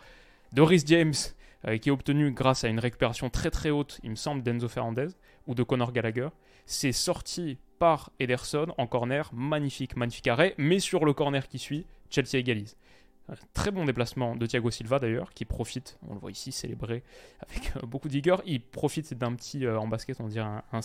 de 0.53 0.61
Rhys 0.61 0.83
James 0.85 1.13
qui 1.81 1.89
est 1.89 1.91
obtenu 1.91 2.29
grâce 2.29 2.63
à 2.63 2.67
une 2.67 2.77
récupération 2.77 3.31
très 3.31 3.49
très 3.49 3.71
haute, 3.71 3.99
il 4.03 4.11
me 4.11 4.15
semble, 4.15 4.43
d'Enzo 4.43 4.67
Fernandez 4.67 5.07
ou 5.47 5.55
de 5.55 5.63
Conor 5.63 5.91
Gallagher. 5.93 6.27
C'est 6.67 6.91
sorti 6.91 7.57
par 7.79 8.11
Ederson 8.19 8.67
en 8.77 8.85
corner, 8.85 9.31
magnifique, 9.33 9.95
magnifique 9.95 10.27
arrêt, 10.27 10.53
mais 10.59 10.79
sur 10.79 11.05
le 11.05 11.13
corner 11.13 11.47
qui 11.47 11.57
suit, 11.57 11.87
Chelsea 12.11 12.37
égalise. 12.37 12.77
Très 13.53 13.71
bon 13.71 13.85
déplacement 13.85 14.35
de 14.35 14.45
Thiago 14.45 14.69
Silva 14.69 14.99
d'ailleurs, 14.99 15.33
qui 15.33 15.45
profite, 15.45 15.97
on 16.07 16.13
le 16.13 16.19
voit 16.19 16.29
ici 16.29 16.51
célébré 16.51 17.01
avec 17.39 17.75
euh, 17.75 17.79
beaucoup 17.87 18.07
de 18.07 18.13
vigueur, 18.13 18.43
il 18.45 18.61
profite 18.61 19.15
d'un 19.15 19.33
petit, 19.33 19.65
euh, 19.65 19.79
en 19.79 19.87
basket 19.87 20.19
on 20.19 20.27
dirait 20.27 20.45
un, 20.45 20.63
un 20.71 20.81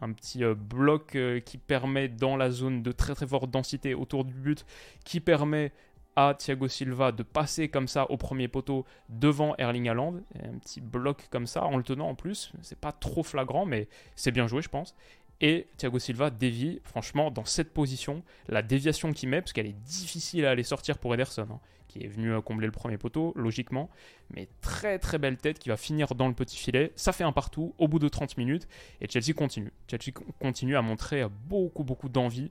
un 0.00 0.12
petit 0.12 0.44
euh, 0.44 0.54
bloc 0.54 1.16
qui 1.46 1.56
permet 1.56 2.08
dans 2.08 2.36
la 2.36 2.50
zone 2.50 2.82
de 2.82 2.92
très 2.92 3.14
très 3.14 3.26
forte 3.26 3.50
densité 3.50 3.94
autour 3.94 4.26
du 4.26 4.34
but, 4.34 4.66
qui 5.04 5.20
permet 5.20 5.72
à 6.16 6.34
Thiago 6.34 6.68
Silva 6.68 7.12
de 7.12 7.22
passer 7.22 7.68
comme 7.68 7.88
ça 7.88 8.10
au 8.10 8.16
premier 8.16 8.48
poteau 8.48 8.84
devant 9.08 9.54
Erling 9.56 9.88
Haaland, 9.88 10.16
un 10.42 10.58
petit 10.58 10.80
bloc 10.80 11.28
comme 11.30 11.46
ça 11.46 11.64
en 11.64 11.76
le 11.76 11.82
tenant 11.82 12.08
en 12.08 12.14
plus, 12.14 12.52
c'est 12.60 12.78
pas 12.78 12.92
trop 12.92 13.22
flagrant 13.22 13.64
mais 13.64 13.88
c'est 14.16 14.32
bien 14.32 14.48
joué 14.48 14.60
je 14.60 14.68
pense. 14.68 14.94
Et 15.40 15.68
Thiago 15.76 15.98
Silva 15.98 16.30
dévie, 16.30 16.80
franchement, 16.82 17.30
dans 17.30 17.44
cette 17.44 17.72
position, 17.72 18.22
la 18.48 18.62
déviation 18.62 19.12
qu'il 19.12 19.28
met, 19.28 19.40
parce 19.40 19.52
qu'elle 19.52 19.66
est 19.66 19.80
difficile 19.84 20.44
à 20.46 20.50
aller 20.50 20.64
sortir 20.64 20.98
pour 20.98 21.14
Ederson, 21.14 21.46
hein, 21.50 21.60
qui 21.86 22.02
est 22.02 22.08
venu 22.08 22.32
euh, 22.32 22.40
combler 22.40 22.66
le 22.66 22.72
premier 22.72 22.98
poteau, 22.98 23.32
logiquement, 23.36 23.88
mais 24.34 24.48
très 24.60 24.98
très 24.98 25.18
belle 25.18 25.36
tête 25.36 25.60
qui 25.60 25.68
va 25.68 25.76
finir 25.76 26.14
dans 26.16 26.26
le 26.26 26.34
petit 26.34 26.56
filet. 26.56 26.92
Ça 26.96 27.12
fait 27.12 27.24
un 27.24 27.32
partout 27.32 27.72
au 27.78 27.86
bout 27.86 28.00
de 28.00 28.08
30 28.08 28.36
minutes, 28.36 28.66
et 29.00 29.08
Chelsea 29.08 29.32
continue. 29.32 29.72
Chelsea 29.88 30.12
continue 30.40 30.76
à 30.76 30.82
montrer 30.82 31.24
beaucoup 31.46 31.84
beaucoup 31.84 32.08
d'envie, 32.08 32.50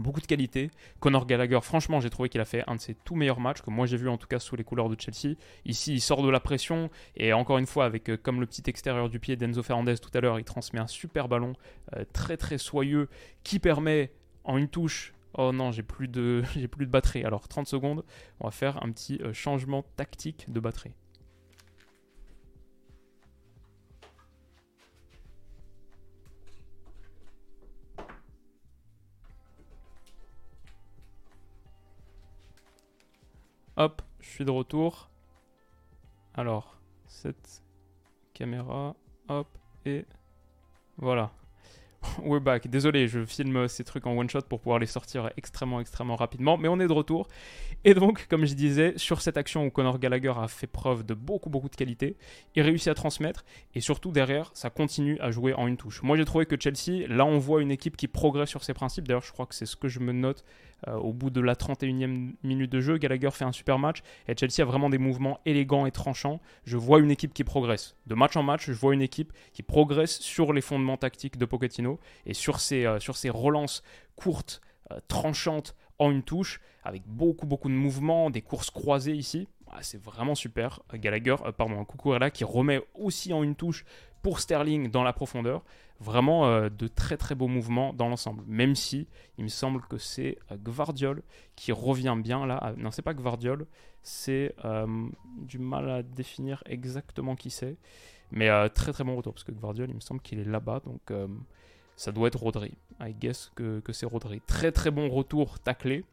beaucoup 0.00 0.20
de 0.20 0.26
qualité. 0.26 0.70
Conor 1.00 1.26
Gallagher, 1.26 1.60
franchement, 1.62 2.00
j'ai 2.00 2.10
trouvé 2.10 2.28
qu'il 2.28 2.40
a 2.40 2.44
fait 2.44 2.64
un 2.66 2.76
de 2.76 2.80
ses 2.80 2.94
tout 2.94 3.14
meilleurs 3.14 3.40
matchs 3.40 3.62
que 3.62 3.70
moi 3.70 3.86
j'ai 3.86 3.96
vu 3.96 4.08
en 4.08 4.16
tout 4.16 4.26
cas 4.26 4.38
sous 4.38 4.56
les 4.56 4.64
couleurs 4.64 4.88
de 4.88 4.96
Chelsea. 4.98 5.36
Ici, 5.64 5.94
il 5.94 6.00
sort 6.00 6.22
de 6.22 6.30
la 6.30 6.40
pression 6.40 6.90
et 7.16 7.32
encore 7.32 7.58
une 7.58 7.66
fois, 7.66 7.84
avec 7.84 8.08
euh, 8.08 8.16
comme 8.16 8.40
le 8.40 8.46
petit 8.46 8.62
extérieur 8.66 9.08
du 9.08 9.20
pied 9.20 9.36
d'Enzo 9.36 9.62
Fernandez 9.62 9.96
tout 9.98 10.10
à 10.14 10.20
l'heure, 10.20 10.38
il 10.38 10.44
transmet 10.44 10.80
un 10.80 10.86
super 10.86 11.28
ballon 11.28 11.54
euh, 11.96 12.04
très 12.12 12.36
très 12.36 12.58
soyeux 12.58 13.08
qui 13.42 13.58
permet 13.58 14.12
en 14.44 14.56
une 14.56 14.68
touche. 14.68 15.12
Oh 15.34 15.52
non, 15.52 15.72
j'ai 15.72 15.82
plus 15.82 16.08
de 16.08 16.42
j'ai 16.56 16.68
plus 16.68 16.86
de 16.86 16.90
batterie. 16.90 17.24
Alors 17.24 17.48
30 17.48 17.66
secondes, 17.66 18.04
on 18.40 18.46
va 18.46 18.50
faire 18.50 18.82
un 18.82 18.90
petit 18.90 19.20
euh, 19.22 19.32
changement 19.32 19.84
tactique 19.96 20.46
de 20.48 20.60
batterie. 20.60 20.94
Hop, 33.80 34.02
je 34.18 34.28
suis 34.28 34.44
de 34.44 34.50
retour. 34.50 35.08
Alors, 36.34 36.80
cette 37.06 37.62
caméra, 38.34 38.96
hop, 39.28 39.46
et 39.86 40.04
voilà. 40.96 41.30
We're 42.24 42.40
back. 42.40 42.66
Désolé, 42.66 43.06
je 43.06 43.24
filme 43.24 43.68
ces 43.68 43.84
trucs 43.84 44.04
en 44.08 44.16
one 44.16 44.28
shot 44.28 44.42
pour 44.42 44.58
pouvoir 44.58 44.80
les 44.80 44.86
sortir 44.86 45.30
extrêmement, 45.36 45.80
extrêmement 45.80 46.16
rapidement, 46.16 46.56
mais 46.56 46.66
on 46.66 46.80
est 46.80 46.88
de 46.88 46.92
retour. 46.92 47.28
Et 47.84 47.94
donc, 47.94 48.26
comme 48.28 48.46
je 48.46 48.54
disais, 48.54 48.94
sur 48.96 49.20
cette 49.20 49.36
action 49.36 49.64
où 49.64 49.70
Conor 49.70 50.00
Gallagher 50.00 50.34
a 50.36 50.48
fait 50.48 50.66
preuve 50.66 51.06
de 51.06 51.14
beaucoup, 51.14 51.48
beaucoup 51.48 51.68
de 51.68 51.76
qualité, 51.76 52.16
il 52.56 52.62
réussit 52.62 52.88
à 52.88 52.94
transmettre, 52.94 53.44
et 53.76 53.80
surtout 53.80 54.10
derrière, 54.10 54.50
ça 54.54 54.70
continue 54.70 55.20
à 55.20 55.30
jouer 55.30 55.54
en 55.54 55.68
une 55.68 55.76
touche. 55.76 56.02
Moi, 56.02 56.16
j'ai 56.16 56.24
trouvé 56.24 56.46
que 56.46 56.56
Chelsea, 56.58 57.06
là, 57.06 57.24
on 57.24 57.38
voit 57.38 57.62
une 57.62 57.70
équipe 57.70 57.96
qui 57.96 58.08
progresse 58.08 58.48
sur 58.48 58.64
ses 58.64 58.74
principes. 58.74 59.06
D'ailleurs, 59.06 59.22
je 59.22 59.32
crois 59.32 59.46
que 59.46 59.54
c'est 59.54 59.66
ce 59.66 59.76
que 59.76 59.86
je 59.86 60.00
me 60.00 60.10
note 60.10 60.44
au 60.86 61.12
bout 61.12 61.30
de 61.30 61.40
la 61.40 61.54
31e 61.54 62.34
minute 62.42 62.70
de 62.70 62.80
jeu, 62.80 62.98
Gallagher 62.98 63.30
fait 63.32 63.44
un 63.44 63.52
super 63.52 63.78
match 63.78 63.98
et 64.28 64.36
Chelsea 64.36 64.62
a 64.62 64.64
vraiment 64.64 64.90
des 64.90 64.98
mouvements 64.98 65.40
élégants 65.44 65.86
et 65.86 65.90
tranchants. 65.90 66.40
Je 66.64 66.76
vois 66.76 67.00
une 67.00 67.10
équipe 67.10 67.34
qui 67.34 67.44
progresse. 67.44 67.96
De 68.06 68.14
match 68.14 68.36
en 68.36 68.42
match, 68.42 68.66
je 68.66 68.72
vois 68.72 68.94
une 68.94 69.02
équipe 69.02 69.32
qui 69.52 69.62
progresse 69.62 70.20
sur 70.20 70.52
les 70.52 70.60
fondements 70.60 70.96
tactiques 70.96 71.36
de 71.36 71.44
Pochettino 71.44 71.98
et 72.26 72.34
sur 72.34 72.60
ses, 72.60 72.84
euh, 72.84 72.98
relances 73.32 73.82
courtes, 74.16 74.60
euh, 74.92 74.98
tranchantes 75.08 75.74
en 75.98 76.10
une 76.10 76.22
touche, 76.22 76.60
avec 76.84 77.02
beaucoup 77.06 77.46
beaucoup 77.46 77.68
de 77.68 77.74
mouvements, 77.74 78.30
des 78.30 78.42
courses 78.42 78.70
croisées 78.70 79.14
ici. 79.14 79.48
Ah, 79.70 79.82
c'est 79.82 80.02
vraiment 80.02 80.34
super. 80.34 80.80
Gallagher, 80.94 81.36
pardon, 81.56 81.86
là 82.18 82.30
qui 82.30 82.44
remet 82.44 82.82
aussi 82.94 83.32
en 83.32 83.42
une 83.42 83.54
touche 83.54 83.84
pour 84.22 84.40
Sterling 84.40 84.90
dans 84.90 85.02
la 85.02 85.12
profondeur. 85.12 85.62
Vraiment 86.00 86.46
euh, 86.46 86.68
de 86.68 86.86
très 86.86 87.16
très 87.16 87.34
beaux 87.34 87.48
mouvements 87.48 87.92
dans 87.92 88.08
l'ensemble. 88.08 88.44
Même 88.46 88.74
si 88.76 89.08
il 89.36 89.44
me 89.44 89.48
semble 89.48 89.80
que 89.82 89.98
c'est 89.98 90.38
euh, 90.52 90.56
Gvardiol 90.56 91.22
qui 91.56 91.72
revient 91.72 92.16
bien 92.22 92.46
là. 92.46 92.72
non, 92.76 92.90
c'est 92.90 93.02
pas 93.02 93.14
Gvardiol, 93.14 93.66
c'est 94.02 94.54
euh, 94.64 95.08
du 95.38 95.58
mal 95.58 95.90
à 95.90 96.02
définir 96.02 96.62
exactement 96.66 97.34
qui 97.34 97.50
c'est. 97.50 97.76
Mais 98.30 98.48
très 98.70 98.92
très 98.92 99.04
bon 99.04 99.16
retour 99.16 99.32
parce 99.32 99.44
que 99.44 99.52
Gvardiol, 99.52 99.88
il 99.88 99.94
me 99.94 100.00
semble 100.00 100.20
qu'il 100.20 100.38
est 100.38 100.44
là-bas. 100.44 100.82
Donc 100.84 101.10
ça 101.98 102.12
doit 102.12 102.28
être 102.28 102.38
Rodri. 102.38 102.72
I 103.00 103.12
guess 103.12 103.50
que, 103.54 103.80
que 103.80 103.92
c'est 103.92 104.06
Rodri. 104.06 104.40
Très 104.46 104.72
très 104.72 104.90
bon 104.90 105.10
retour 105.10 105.58
taclé. 105.58 106.04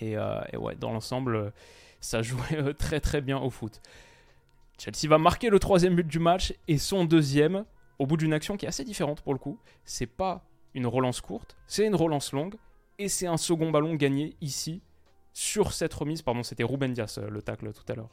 Et, 0.00 0.12
et 0.52 0.56
ouais, 0.56 0.74
dans 0.76 0.92
l'ensemble, 0.92 1.52
ça 2.00 2.22
jouait 2.22 2.72
très 2.78 3.00
très 3.00 3.20
bien 3.20 3.38
au 3.38 3.50
foot. 3.50 3.80
Chelsea 4.78 5.08
va 5.08 5.18
marquer 5.18 5.50
le 5.50 5.58
troisième 5.58 5.94
but 5.94 6.06
du 6.06 6.18
match 6.18 6.54
et 6.68 6.78
son 6.78 7.04
deuxième 7.04 7.64
au 7.98 8.06
bout 8.06 8.16
d'une 8.16 8.32
action 8.32 8.56
qui 8.56 8.66
est 8.66 8.68
assez 8.68 8.84
différente 8.84 9.20
pour 9.20 9.32
le 9.32 9.38
coup. 9.38 9.58
C'est 9.84 10.06
pas 10.06 10.44
une 10.74 10.86
relance 10.86 11.20
courte, 11.20 11.56
c'est 11.66 11.86
une 11.86 11.94
relance 11.94 12.32
longue 12.32 12.56
et 12.98 13.08
c'est 13.08 13.26
un 13.26 13.36
second 13.36 13.70
ballon 13.70 13.94
gagné 13.94 14.36
ici 14.40 14.82
sur 15.32 15.72
cette 15.72 15.94
remise. 15.94 16.22
Pardon, 16.22 16.42
c'était 16.42 16.64
Ruben 16.64 16.92
Dias 16.92 17.18
euh, 17.18 17.28
le 17.28 17.42
tacle 17.42 17.72
tout 17.72 17.84
à 17.90 17.94
l'heure. 17.94 18.08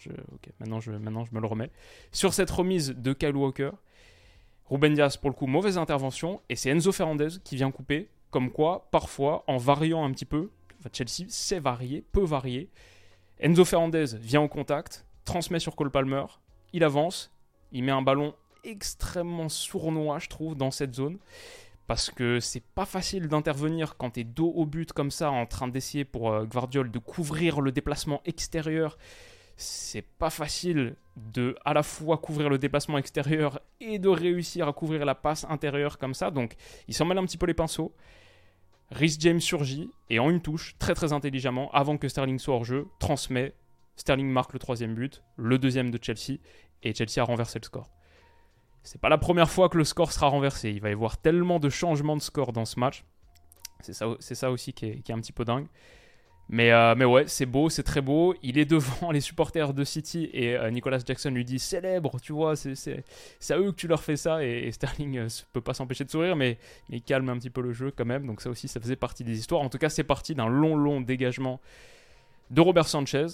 maintenant, 0.59 0.79
je, 0.79 0.91
maintenant 0.91 1.25
je 1.25 1.33
me 1.33 1.39
le 1.39 1.47
remets. 1.47 1.71
Sur 2.11 2.33
cette 2.33 2.49
remise 2.49 2.95
de 2.95 3.13
Kyle 3.13 3.35
Walker, 3.35 3.71
Ruben 4.71 4.93
Dias 4.93 5.17
pour 5.19 5.29
le 5.29 5.35
coup 5.35 5.47
mauvaise 5.47 5.77
intervention 5.77 6.41
et 6.47 6.55
c'est 6.55 6.69
Enzo 6.69 6.93
Fernandez 6.93 7.27
qui 7.43 7.57
vient 7.57 7.71
couper. 7.71 8.09
Comme 8.29 8.49
quoi, 8.49 8.87
parfois, 8.89 9.43
en 9.47 9.57
variant 9.57 10.05
un 10.05 10.11
petit 10.11 10.23
peu, 10.23 10.49
Chelsea 10.93 11.27
sait 11.27 11.59
varier, 11.59 12.05
peut 12.13 12.23
varier. 12.23 12.69
Enzo 13.41 13.65
Fernandez 13.65 14.05
vient 14.17 14.41
au 14.41 14.47
contact, 14.47 15.05
transmet 15.25 15.59
sur 15.59 15.75
Cole 15.75 15.91
Palmer, 15.91 16.23
il 16.71 16.85
avance, 16.85 17.33
il 17.73 17.83
met 17.83 17.91
un 17.91 18.01
ballon 18.01 18.33
extrêmement 18.63 19.49
sournois, 19.49 20.19
je 20.19 20.29
trouve, 20.29 20.55
dans 20.55 20.71
cette 20.71 20.95
zone. 20.95 21.17
Parce 21.87 22.09
que 22.09 22.39
c'est 22.39 22.63
pas 22.63 22.85
facile 22.85 23.27
d'intervenir 23.27 23.97
quand 23.97 24.11
t'es 24.11 24.23
dos 24.23 24.53
au 24.55 24.65
but 24.65 24.93
comme 24.93 25.11
ça, 25.11 25.31
en 25.31 25.45
train 25.47 25.67
d'essayer 25.67 26.05
pour 26.05 26.31
euh, 26.31 26.45
Guardiol 26.45 26.89
de 26.89 26.99
couvrir 26.99 27.59
le 27.59 27.73
déplacement 27.73 28.21
extérieur. 28.23 28.97
C'est 29.61 30.01
pas 30.01 30.29
facile 30.29 30.95
de 31.15 31.55
à 31.65 31.73
la 31.73 31.83
fois 31.83 32.17
couvrir 32.17 32.49
le 32.49 32.57
déplacement 32.57 32.97
extérieur 32.97 33.59
et 33.79 33.99
de 33.99 34.09
réussir 34.09 34.67
à 34.67 34.73
couvrir 34.73 35.05
la 35.05 35.15
passe 35.15 35.45
intérieure 35.49 35.97
comme 35.97 36.13
ça. 36.13 36.31
Donc 36.31 36.55
il 36.87 36.93
s'en 36.93 37.05
mêle 37.05 37.17
un 37.17 37.25
petit 37.25 37.37
peu 37.37 37.45
les 37.45 37.53
pinceaux. 37.53 37.93
Rhys 38.89 39.17
James 39.19 39.39
surgit 39.39 39.89
et 40.09 40.19
en 40.19 40.29
une 40.29 40.41
touche, 40.41 40.75
très 40.79 40.93
très 40.95 41.13
intelligemment, 41.13 41.71
avant 41.71 41.97
que 41.97 42.07
Sterling 42.07 42.39
soit 42.39 42.55
hors 42.55 42.65
jeu, 42.65 42.87
transmet 42.99 43.53
Sterling 43.95 44.27
marque 44.27 44.53
le 44.53 44.59
troisième 44.59 44.95
but, 44.95 45.21
le 45.35 45.59
deuxième 45.59 45.91
de 45.91 45.99
Chelsea, 46.01 46.39
et 46.83 46.93
Chelsea 46.93 47.21
a 47.21 47.23
renversé 47.23 47.59
le 47.59 47.65
score. 47.65 47.89
C'est 48.83 48.99
pas 48.99 49.09
la 49.09 49.19
première 49.19 49.49
fois 49.49 49.69
que 49.69 49.77
le 49.77 49.83
score 49.83 50.11
sera 50.11 50.27
renversé. 50.27 50.71
Il 50.71 50.81
va 50.81 50.89
y 50.89 50.93
avoir 50.93 51.17
tellement 51.17 51.59
de 51.59 51.69
changements 51.69 52.17
de 52.17 52.21
score 52.21 52.51
dans 52.51 52.65
ce 52.65 52.79
match. 52.79 53.05
C'est 53.81 53.93
ça, 53.93 54.07
ça 54.19 54.51
aussi 54.51 54.73
qui 54.73 54.85
est, 54.87 55.11
un 55.11 55.19
petit 55.19 55.31
peu 55.31 55.45
dingue. 55.45 55.67
Mais, 56.53 56.69
euh, 56.73 56.95
mais 56.97 57.05
ouais, 57.05 57.23
c'est 57.27 57.45
beau, 57.45 57.69
c'est 57.69 57.81
très 57.81 58.01
beau. 58.01 58.35
Il 58.43 58.57
est 58.57 58.65
devant 58.65 59.11
les 59.11 59.21
supporters 59.21 59.73
de 59.73 59.85
City 59.85 60.29
et 60.33 60.57
euh, 60.57 60.69
Nicolas 60.69 60.99
Jackson 60.99 61.29
lui 61.29 61.45
dit 61.45 61.59
célèbre, 61.59 62.19
tu 62.21 62.33
vois, 62.33 62.57
c'est 62.57 63.03
à 63.49 63.57
eux 63.57 63.71
que 63.71 63.77
tu 63.77 63.87
leur 63.87 64.03
fais 64.03 64.17
ça. 64.17 64.43
Et, 64.43 64.69
Sterling 64.73 65.11
ne 65.11 65.21
euh, 65.21 65.43
peut 65.53 65.61
pas 65.61 65.73
s'empêcher 65.73 66.03
de 66.03 66.11
sourire, 66.11 66.35
mais, 66.35 66.57
mais, 66.89 66.97
il 66.97 67.03
calme 67.03 67.29
un 67.29 67.37
petit 67.37 67.49
peu 67.49 67.61
le 67.61 67.71
jeu 67.71 67.93
quand 67.95 68.05
même. 68.05 68.27
Donc 68.27 68.41
ça 68.41 68.49
aussi, 68.49 68.67
ça 68.67 68.81
faisait 68.81 68.97
partie 68.97 69.23
des 69.23 69.39
histoires. 69.39 69.61
En 69.61 69.69
tout 69.69 69.77
cas, 69.77 69.87
c'est 69.87 70.03
parti 70.03 70.35
d'un 70.35 70.49
long, 70.49 70.75
long 70.75 70.99
dégagement 70.99 71.61
de 72.49 72.59
Robert 72.59 72.87
Sanchez 72.87 73.27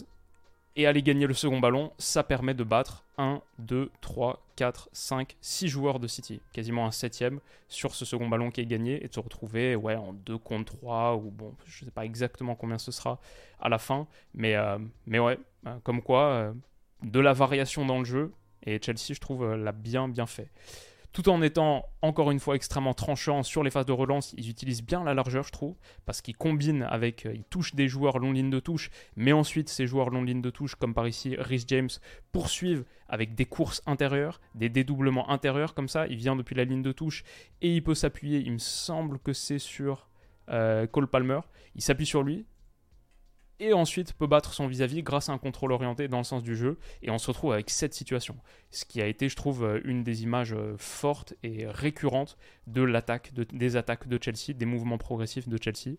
et 0.77 0.85
aller 0.85 1.01
gagner 1.01 1.25
le 1.25 1.33
second 1.33 1.59
ballon, 1.59 1.91
ça 1.97 2.23
permet 2.23 2.53
de 2.53 2.63
battre 2.63 3.03
1, 3.17 3.41
2, 3.57 3.89
3, 3.99 4.45
4, 4.55 4.89
5, 4.93 5.35
6 5.41 5.67
joueurs 5.67 5.99
de 5.99 6.07
City, 6.07 6.39
quasiment 6.53 6.85
un 6.85 6.91
septième 6.91 7.39
sur 7.67 7.95
ce 7.95 8.05
second 8.05 8.29
ballon 8.29 8.51
qui 8.51 8.61
est 8.61 8.65
gagné 8.67 9.03
et 9.03 9.07
de 9.07 9.13
se 9.13 9.19
retrouver 9.19 9.75
en 9.75 10.13
2 10.13 10.37
contre 10.37 10.77
3 10.77 11.15
ou 11.15 11.31
bon, 11.31 11.55
je 11.65 11.83
ne 11.83 11.89
sais 11.89 11.91
pas 11.91 12.05
exactement 12.05 12.53
combien 12.53 12.77
ce 12.77 12.91
sera 12.91 13.19
à 13.59 13.69
la 13.69 13.79
fin, 13.79 14.07
mais, 14.35 14.55
euh, 14.55 14.77
ouais, 15.07 15.39
euh, 15.65 15.75
comme 15.83 16.03
quoi, 16.03 16.21
euh, 16.25 16.53
de 17.01 17.19
la 17.19 17.33
variation 17.33 17.83
dans 17.83 17.97
le 17.97 18.05
jeu 18.05 18.31
et 18.63 18.79
Chelsea, 18.79 19.13
je 19.15 19.19
trouve, 19.19 19.55
l'a 19.55 19.71
bien 19.71 20.07
bien 20.07 20.27
fait 20.27 20.49
tout 21.13 21.29
en 21.29 21.41
étant 21.41 21.85
encore 22.01 22.31
une 22.31 22.39
fois 22.39 22.55
extrêmement 22.55 22.93
tranchant 22.93 23.43
sur 23.43 23.63
les 23.63 23.71
phases 23.71 23.85
de 23.85 23.91
relance. 23.91 24.33
Ils 24.37 24.49
utilisent 24.49 24.83
bien 24.83 25.03
la 25.03 25.13
largeur, 25.13 25.43
je 25.43 25.51
trouve, 25.51 25.75
parce 26.05 26.21
qu'ils 26.21 26.35
combinent 26.35 26.83
avec, 26.83 27.25
euh, 27.25 27.33
ils 27.33 27.43
touchent 27.43 27.75
des 27.75 27.87
joueurs 27.87 28.19
long 28.19 28.31
ligne 28.31 28.49
de 28.49 28.59
touche, 28.59 28.89
mais 29.15 29.31
ensuite 29.31 29.69
ces 29.69 29.87
joueurs 29.87 30.09
long 30.09 30.23
ligne 30.23 30.41
de 30.41 30.49
touche, 30.49 30.75
comme 30.75 30.93
par 30.93 31.07
ici 31.07 31.35
Rhys 31.37 31.65
James, 31.67 31.89
poursuivent 32.31 32.85
avec 33.07 33.35
des 33.35 33.45
courses 33.45 33.81
intérieures, 33.85 34.39
des 34.55 34.69
dédoublements 34.69 35.29
intérieurs 35.29 35.73
comme 35.73 35.87
ça. 35.87 36.07
Il 36.07 36.17
vient 36.17 36.35
depuis 36.35 36.55
la 36.55 36.65
ligne 36.65 36.83
de 36.83 36.91
touche 36.91 37.23
et 37.61 37.73
il 37.73 37.83
peut 37.83 37.95
s'appuyer. 37.95 38.39
Il 38.39 38.53
me 38.53 38.57
semble 38.57 39.19
que 39.19 39.33
c'est 39.33 39.59
sur 39.59 40.07
euh, 40.49 40.87
Cole 40.87 41.07
Palmer. 41.07 41.39
Il 41.75 41.81
s'appuie 41.81 42.05
sur 42.05 42.23
lui. 42.23 42.45
Et 43.59 43.73
ensuite 43.73 44.13
peut 44.13 44.27
battre 44.27 44.53
son 44.53 44.67
vis-à-vis 44.67 45.01
grâce 45.03 45.29
à 45.29 45.33
un 45.33 45.37
contrôle 45.37 45.71
orienté 45.71 46.07
dans 46.07 46.19
le 46.19 46.23
sens 46.23 46.43
du 46.43 46.55
jeu. 46.55 46.77
Et 47.01 47.09
on 47.09 47.17
se 47.17 47.27
retrouve 47.27 47.53
avec 47.53 47.69
cette 47.69 47.93
situation. 47.93 48.35
Ce 48.69 48.85
qui 48.85 49.01
a 49.01 49.07
été, 49.07 49.29
je 49.29 49.35
trouve, 49.35 49.63
euh, 49.63 49.81
une 49.83 50.03
des 50.03 50.23
images 50.23 50.53
euh, 50.53 50.75
fortes 50.77 51.33
et 51.43 51.65
récurrentes 51.67 52.37
de 52.67 52.81
l'attaque, 52.81 53.33
des 53.33 53.75
attaques 53.75 54.07
de 54.07 54.19
Chelsea, 54.21 54.55
des 54.55 54.65
mouvements 54.65 54.97
progressifs 54.97 55.47
de 55.47 55.57
Chelsea. 55.61 55.97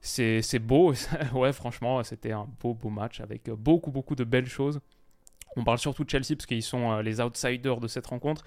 C'est 0.00 0.58
beau, 0.60 0.94
ouais, 1.34 1.52
franchement, 1.52 2.02
c'était 2.04 2.32
un 2.32 2.46
beau, 2.60 2.74
beau 2.74 2.90
match 2.90 3.20
avec 3.20 3.50
beaucoup, 3.50 3.90
beaucoup 3.90 4.14
de 4.14 4.24
belles 4.24 4.46
choses. 4.46 4.80
On 5.58 5.64
parle 5.64 5.78
surtout 5.78 6.04
de 6.04 6.10
Chelsea 6.10 6.36
parce 6.36 6.46
qu'ils 6.46 6.62
sont 6.62 6.92
euh, 6.92 7.02
les 7.02 7.20
outsiders 7.20 7.80
de 7.80 7.88
cette 7.88 8.06
rencontre. 8.06 8.44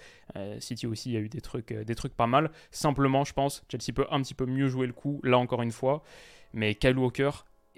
City 0.59 0.85
aussi, 0.85 1.09
il 1.09 1.13
y 1.13 1.17
a 1.17 1.19
eu 1.19 1.27
des 1.27 1.41
trucs, 1.41 1.73
des 1.73 1.95
trucs 1.95 2.15
pas 2.15 2.27
mal. 2.27 2.51
Simplement, 2.71 3.23
je 3.25 3.33
pense, 3.33 3.63
Chelsea 3.69 3.93
peut 3.93 4.05
un 4.11 4.21
petit 4.21 4.35
peu 4.35 4.45
mieux 4.45 4.69
jouer 4.69 4.87
le 4.87 4.93
coup, 4.93 5.19
là 5.23 5.39
encore 5.39 5.63
une 5.63 5.71
fois. 5.71 6.03
Mais 6.53 6.75
Kyle 6.75 6.97
Walker, 6.97 7.31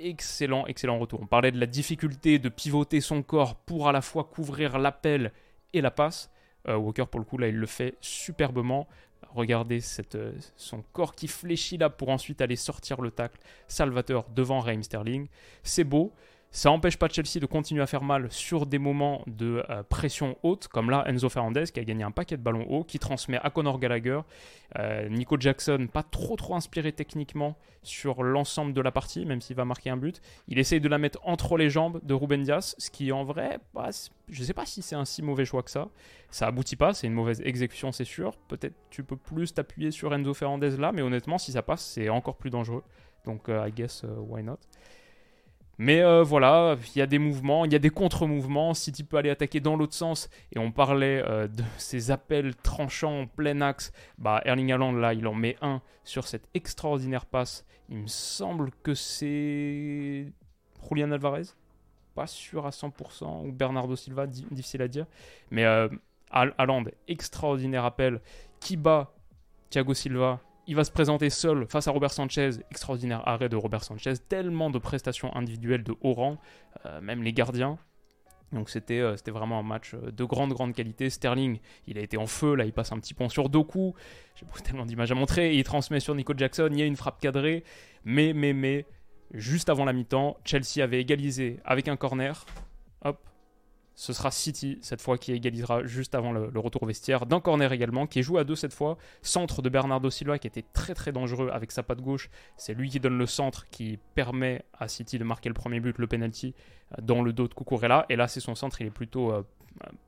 excellent, 0.09 0.65
excellent 0.67 0.99
retour. 0.99 1.19
On 1.21 1.27
parlait 1.27 1.51
de 1.51 1.59
la 1.59 1.65
difficulté 1.65 2.39
de 2.39 2.49
pivoter 2.49 3.01
son 3.01 3.23
corps 3.23 3.55
pour 3.55 3.87
à 3.87 3.91
la 3.91 4.01
fois 4.01 4.23
couvrir 4.23 4.79
l'appel 4.79 5.31
et 5.73 5.81
la 5.81 5.91
passe. 5.91 6.29
Euh, 6.67 6.75
Walker, 6.75 7.05
pour 7.09 7.19
le 7.19 7.25
coup, 7.25 7.37
là, 7.37 7.47
il 7.47 7.55
le 7.55 7.67
fait 7.67 7.95
superbement. 8.01 8.87
Regardez 9.33 9.79
euh, 10.15 10.33
son 10.55 10.83
corps 10.93 11.15
qui 11.15 11.27
fléchit 11.27 11.77
là 11.77 11.89
pour 11.89 12.09
ensuite 12.09 12.41
aller 12.41 12.55
sortir 12.55 13.01
le 13.01 13.11
tacle 13.11 13.39
salvateur 13.67 14.25
devant 14.29 14.59
Raheem 14.59 14.83
Sterling. 14.83 15.27
C'est 15.63 15.83
beau. 15.83 16.13
Ça 16.53 16.69
n'empêche 16.69 16.97
pas 16.97 17.07
Chelsea 17.07 17.39
de 17.39 17.45
continuer 17.45 17.81
à 17.81 17.87
faire 17.87 18.03
mal 18.03 18.29
sur 18.29 18.65
des 18.65 18.77
moments 18.77 19.23
de 19.25 19.63
euh, 19.69 19.83
pression 19.83 20.37
haute, 20.43 20.67
comme 20.67 20.89
là 20.89 21.05
Enzo 21.07 21.29
Fernandez 21.29 21.63
qui 21.73 21.79
a 21.79 21.83
gagné 21.85 22.03
un 22.03 22.11
paquet 22.11 22.35
de 22.35 22.41
ballons 22.41 22.65
hauts, 22.69 22.83
qui 22.83 22.99
transmet 22.99 23.39
à 23.41 23.49
Conor 23.49 23.79
Gallagher. 23.79 24.19
Euh, 24.77 25.07
Nico 25.07 25.37
Jackson, 25.39 25.87
pas 25.91 26.03
trop 26.03 26.35
trop 26.35 26.55
inspiré 26.55 26.91
techniquement 26.91 27.55
sur 27.83 28.21
l'ensemble 28.21 28.73
de 28.73 28.81
la 28.81 28.91
partie, 28.91 29.25
même 29.25 29.39
s'il 29.39 29.55
va 29.55 29.63
marquer 29.63 29.91
un 29.91 29.95
but. 29.95 30.21
Il 30.49 30.59
essaye 30.59 30.81
de 30.81 30.89
la 30.89 30.97
mettre 30.97 31.19
entre 31.23 31.55
les 31.55 31.69
jambes 31.69 32.01
de 32.03 32.13
Ruben 32.13 32.43
Dias, 32.43 32.75
ce 32.77 32.91
qui 32.91 33.13
en 33.13 33.23
vrai, 33.23 33.59
je 34.27 34.41
ne 34.41 34.45
sais 34.45 34.53
pas 34.53 34.65
si 34.65 34.81
c'est 34.81 34.95
un 34.95 35.05
si 35.05 35.21
mauvais 35.21 35.45
choix 35.45 35.63
que 35.63 35.71
ça. 35.71 35.87
Ça 36.31 36.47
aboutit 36.47 36.75
pas, 36.75 36.93
c'est 36.93 37.07
une 37.07 37.13
mauvaise 37.13 37.41
exécution, 37.45 37.93
c'est 37.93 38.03
sûr. 38.03 38.35
Peut-être 38.49 38.75
tu 38.89 39.05
peux 39.05 39.15
plus 39.15 39.53
t'appuyer 39.53 39.91
sur 39.91 40.13
Enzo 40.13 40.33
Fernandez 40.33 40.75
là, 40.75 40.91
mais 40.91 41.01
honnêtement, 41.01 41.37
si 41.37 41.53
ça 41.53 41.61
passe, 41.61 41.85
c'est 41.85 42.09
encore 42.09 42.35
plus 42.35 42.49
dangereux. 42.49 42.83
Donc, 43.23 43.47
euh, 43.47 43.65
I 43.65 43.71
guess, 43.71 44.03
why 44.03 44.43
not? 44.43 44.57
Mais 45.77 46.01
euh, 46.01 46.21
voilà, 46.21 46.77
il 46.93 46.99
y 46.99 47.01
a 47.01 47.07
des 47.07 47.17
mouvements, 47.17 47.65
il 47.65 47.73
y 47.73 47.75
a 47.75 47.79
des 47.79 47.89
contre-mouvements. 47.89 48.73
City 48.73 49.03
peut 49.03 49.17
aller 49.17 49.29
attaquer 49.29 49.59
dans 49.59 49.75
l'autre 49.75 49.93
sens. 49.93 50.29
Et 50.53 50.59
on 50.59 50.71
parlait 50.71 51.23
euh, 51.27 51.47
de 51.47 51.63
ces 51.77 52.11
appels 52.11 52.55
tranchants 52.55 53.21
en 53.21 53.27
plein 53.27 53.61
axe. 53.61 53.91
Bah, 54.17 54.41
Erling 54.45 54.71
Haaland, 54.71 54.93
là, 54.93 55.13
il 55.13 55.27
en 55.27 55.33
met 55.33 55.57
un 55.61 55.81
sur 56.03 56.27
cette 56.27 56.47
extraordinaire 56.53 57.25
passe. 57.25 57.65
Il 57.89 57.97
me 57.97 58.07
semble 58.07 58.71
que 58.83 58.93
c'est 58.93 60.31
Julian 60.87 61.11
Alvarez. 61.11 61.47
Pas 62.15 62.27
sûr 62.27 62.65
à 62.65 62.69
100%. 62.69 63.47
Ou 63.47 63.51
Bernardo 63.51 63.95
Silva, 63.95 64.27
difficile 64.27 64.81
à 64.81 64.87
dire. 64.87 65.05
Mais 65.49 65.65
euh, 65.65 65.89
Haaland, 66.29 66.83
extraordinaire 67.07 67.85
appel. 67.85 68.21
Qui 68.59 68.77
bat 68.77 69.11
Thiago 69.71 69.93
Silva 69.93 70.39
il 70.67 70.75
va 70.75 70.83
se 70.83 70.91
présenter 70.91 71.29
seul 71.29 71.65
face 71.67 71.87
à 71.87 71.91
Robert 71.91 72.11
Sanchez. 72.11 72.51
Extraordinaire 72.69 73.27
arrêt 73.27 73.49
de 73.49 73.55
Robert 73.55 73.83
Sanchez. 73.83 74.13
Tellement 74.29 74.69
de 74.69 74.79
prestations 74.79 75.35
individuelles 75.35 75.83
de 75.83 75.95
haut 76.01 76.13
rang, 76.13 76.37
euh, 76.85 77.01
même 77.01 77.23
les 77.23 77.33
gardiens. 77.33 77.77
Donc 78.51 78.69
c'était 78.69 78.99
euh, 78.99 79.15
vraiment 79.27 79.59
un 79.59 79.63
match 79.63 79.93
euh, 79.93 80.11
de 80.11 80.23
grande 80.23 80.53
grande 80.53 80.73
qualité. 80.73 81.09
Sterling, 81.09 81.59
il 81.87 81.97
a 81.97 82.01
été 82.01 82.17
en 82.17 82.27
feu, 82.27 82.55
là 82.55 82.65
il 82.65 82.73
passe 82.73 82.91
un 82.91 82.99
petit 82.99 83.13
pont 83.13 83.29
sur 83.29 83.49
Doku. 83.49 83.93
J'ai 84.35 84.45
tellement 84.63 84.85
d'images 84.85 85.11
à 85.11 85.15
montrer. 85.15 85.55
il 85.55 85.63
transmet 85.63 85.99
sur 85.99 86.15
Nico 86.15 86.33
Jackson, 86.35 86.69
il 86.71 86.79
y 86.79 86.81
a 86.81 86.85
une 86.85 86.97
frappe 86.97 87.19
cadrée. 87.19 87.63
Mais, 88.03 88.33
mais, 88.33 88.53
mais, 88.53 88.85
juste 89.33 89.69
avant 89.69 89.85
la 89.85 89.93
mi-temps, 89.93 90.37
Chelsea 90.43 90.83
avait 90.83 90.99
égalisé 90.99 91.59
avec 91.63 91.87
un 91.87 91.95
corner. 91.95 92.45
Hop, 93.03 93.19
ce 93.95 94.13
sera 94.13 94.31
City 94.31 94.79
cette 94.81 95.01
fois 95.01 95.17
qui 95.17 95.31
égalisera 95.33 95.85
juste 95.85 96.15
avant 96.15 96.31
le, 96.31 96.59
retour 96.59 96.83
au 96.83 96.85
vestiaire. 96.85 97.25
D'un 97.25 97.39
corner 97.39 97.71
également, 97.71 98.07
qui 98.07 98.19
est 98.19 98.23
joué 98.23 98.39
à 98.39 98.43
deux 98.43 98.55
cette 98.55 98.73
fois. 98.73 98.97
Centre 99.21 99.61
de 99.61 99.69
Bernardo 99.69 100.09
Silva 100.09 100.39
qui 100.39 100.47
était 100.47 100.65
très 100.73 100.93
très 100.93 101.11
dangereux 101.11 101.49
avec 101.51 101.71
sa 101.71 101.83
patte 101.83 102.01
gauche. 102.01 102.29
C'est 102.57 102.73
lui 102.73 102.89
qui 102.89 102.99
donne 102.99 103.17
le 103.17 103.25
centre 103.25 103.69
qui 103.69 103.99
permet 104.15 104.63
à 104.79 104.87
City 104.87 105.19
de 105.19 105.23
marquer 105.23 105.49
le 105.49 105.53
premier 105.53 105.79
but, 105.79 105.97
le 105.97 106.07
penalty, 106.07 106.53
euh, 106.93 107.01
dans 107.01 107.21
le 107.21 107.33
dos 107.33 107.47
de 107.47 107.53
Cucurella. 107.53 108.05
Et 108.09 108.15
là, 108.15 108.27
c'est 108.27 108.39
son 108.39 108.55
centre, 108.55 108.81
il 108.81 108.87
est 108.87 108.91
plutôt 108.91 109.31
euh, 109.31 109.43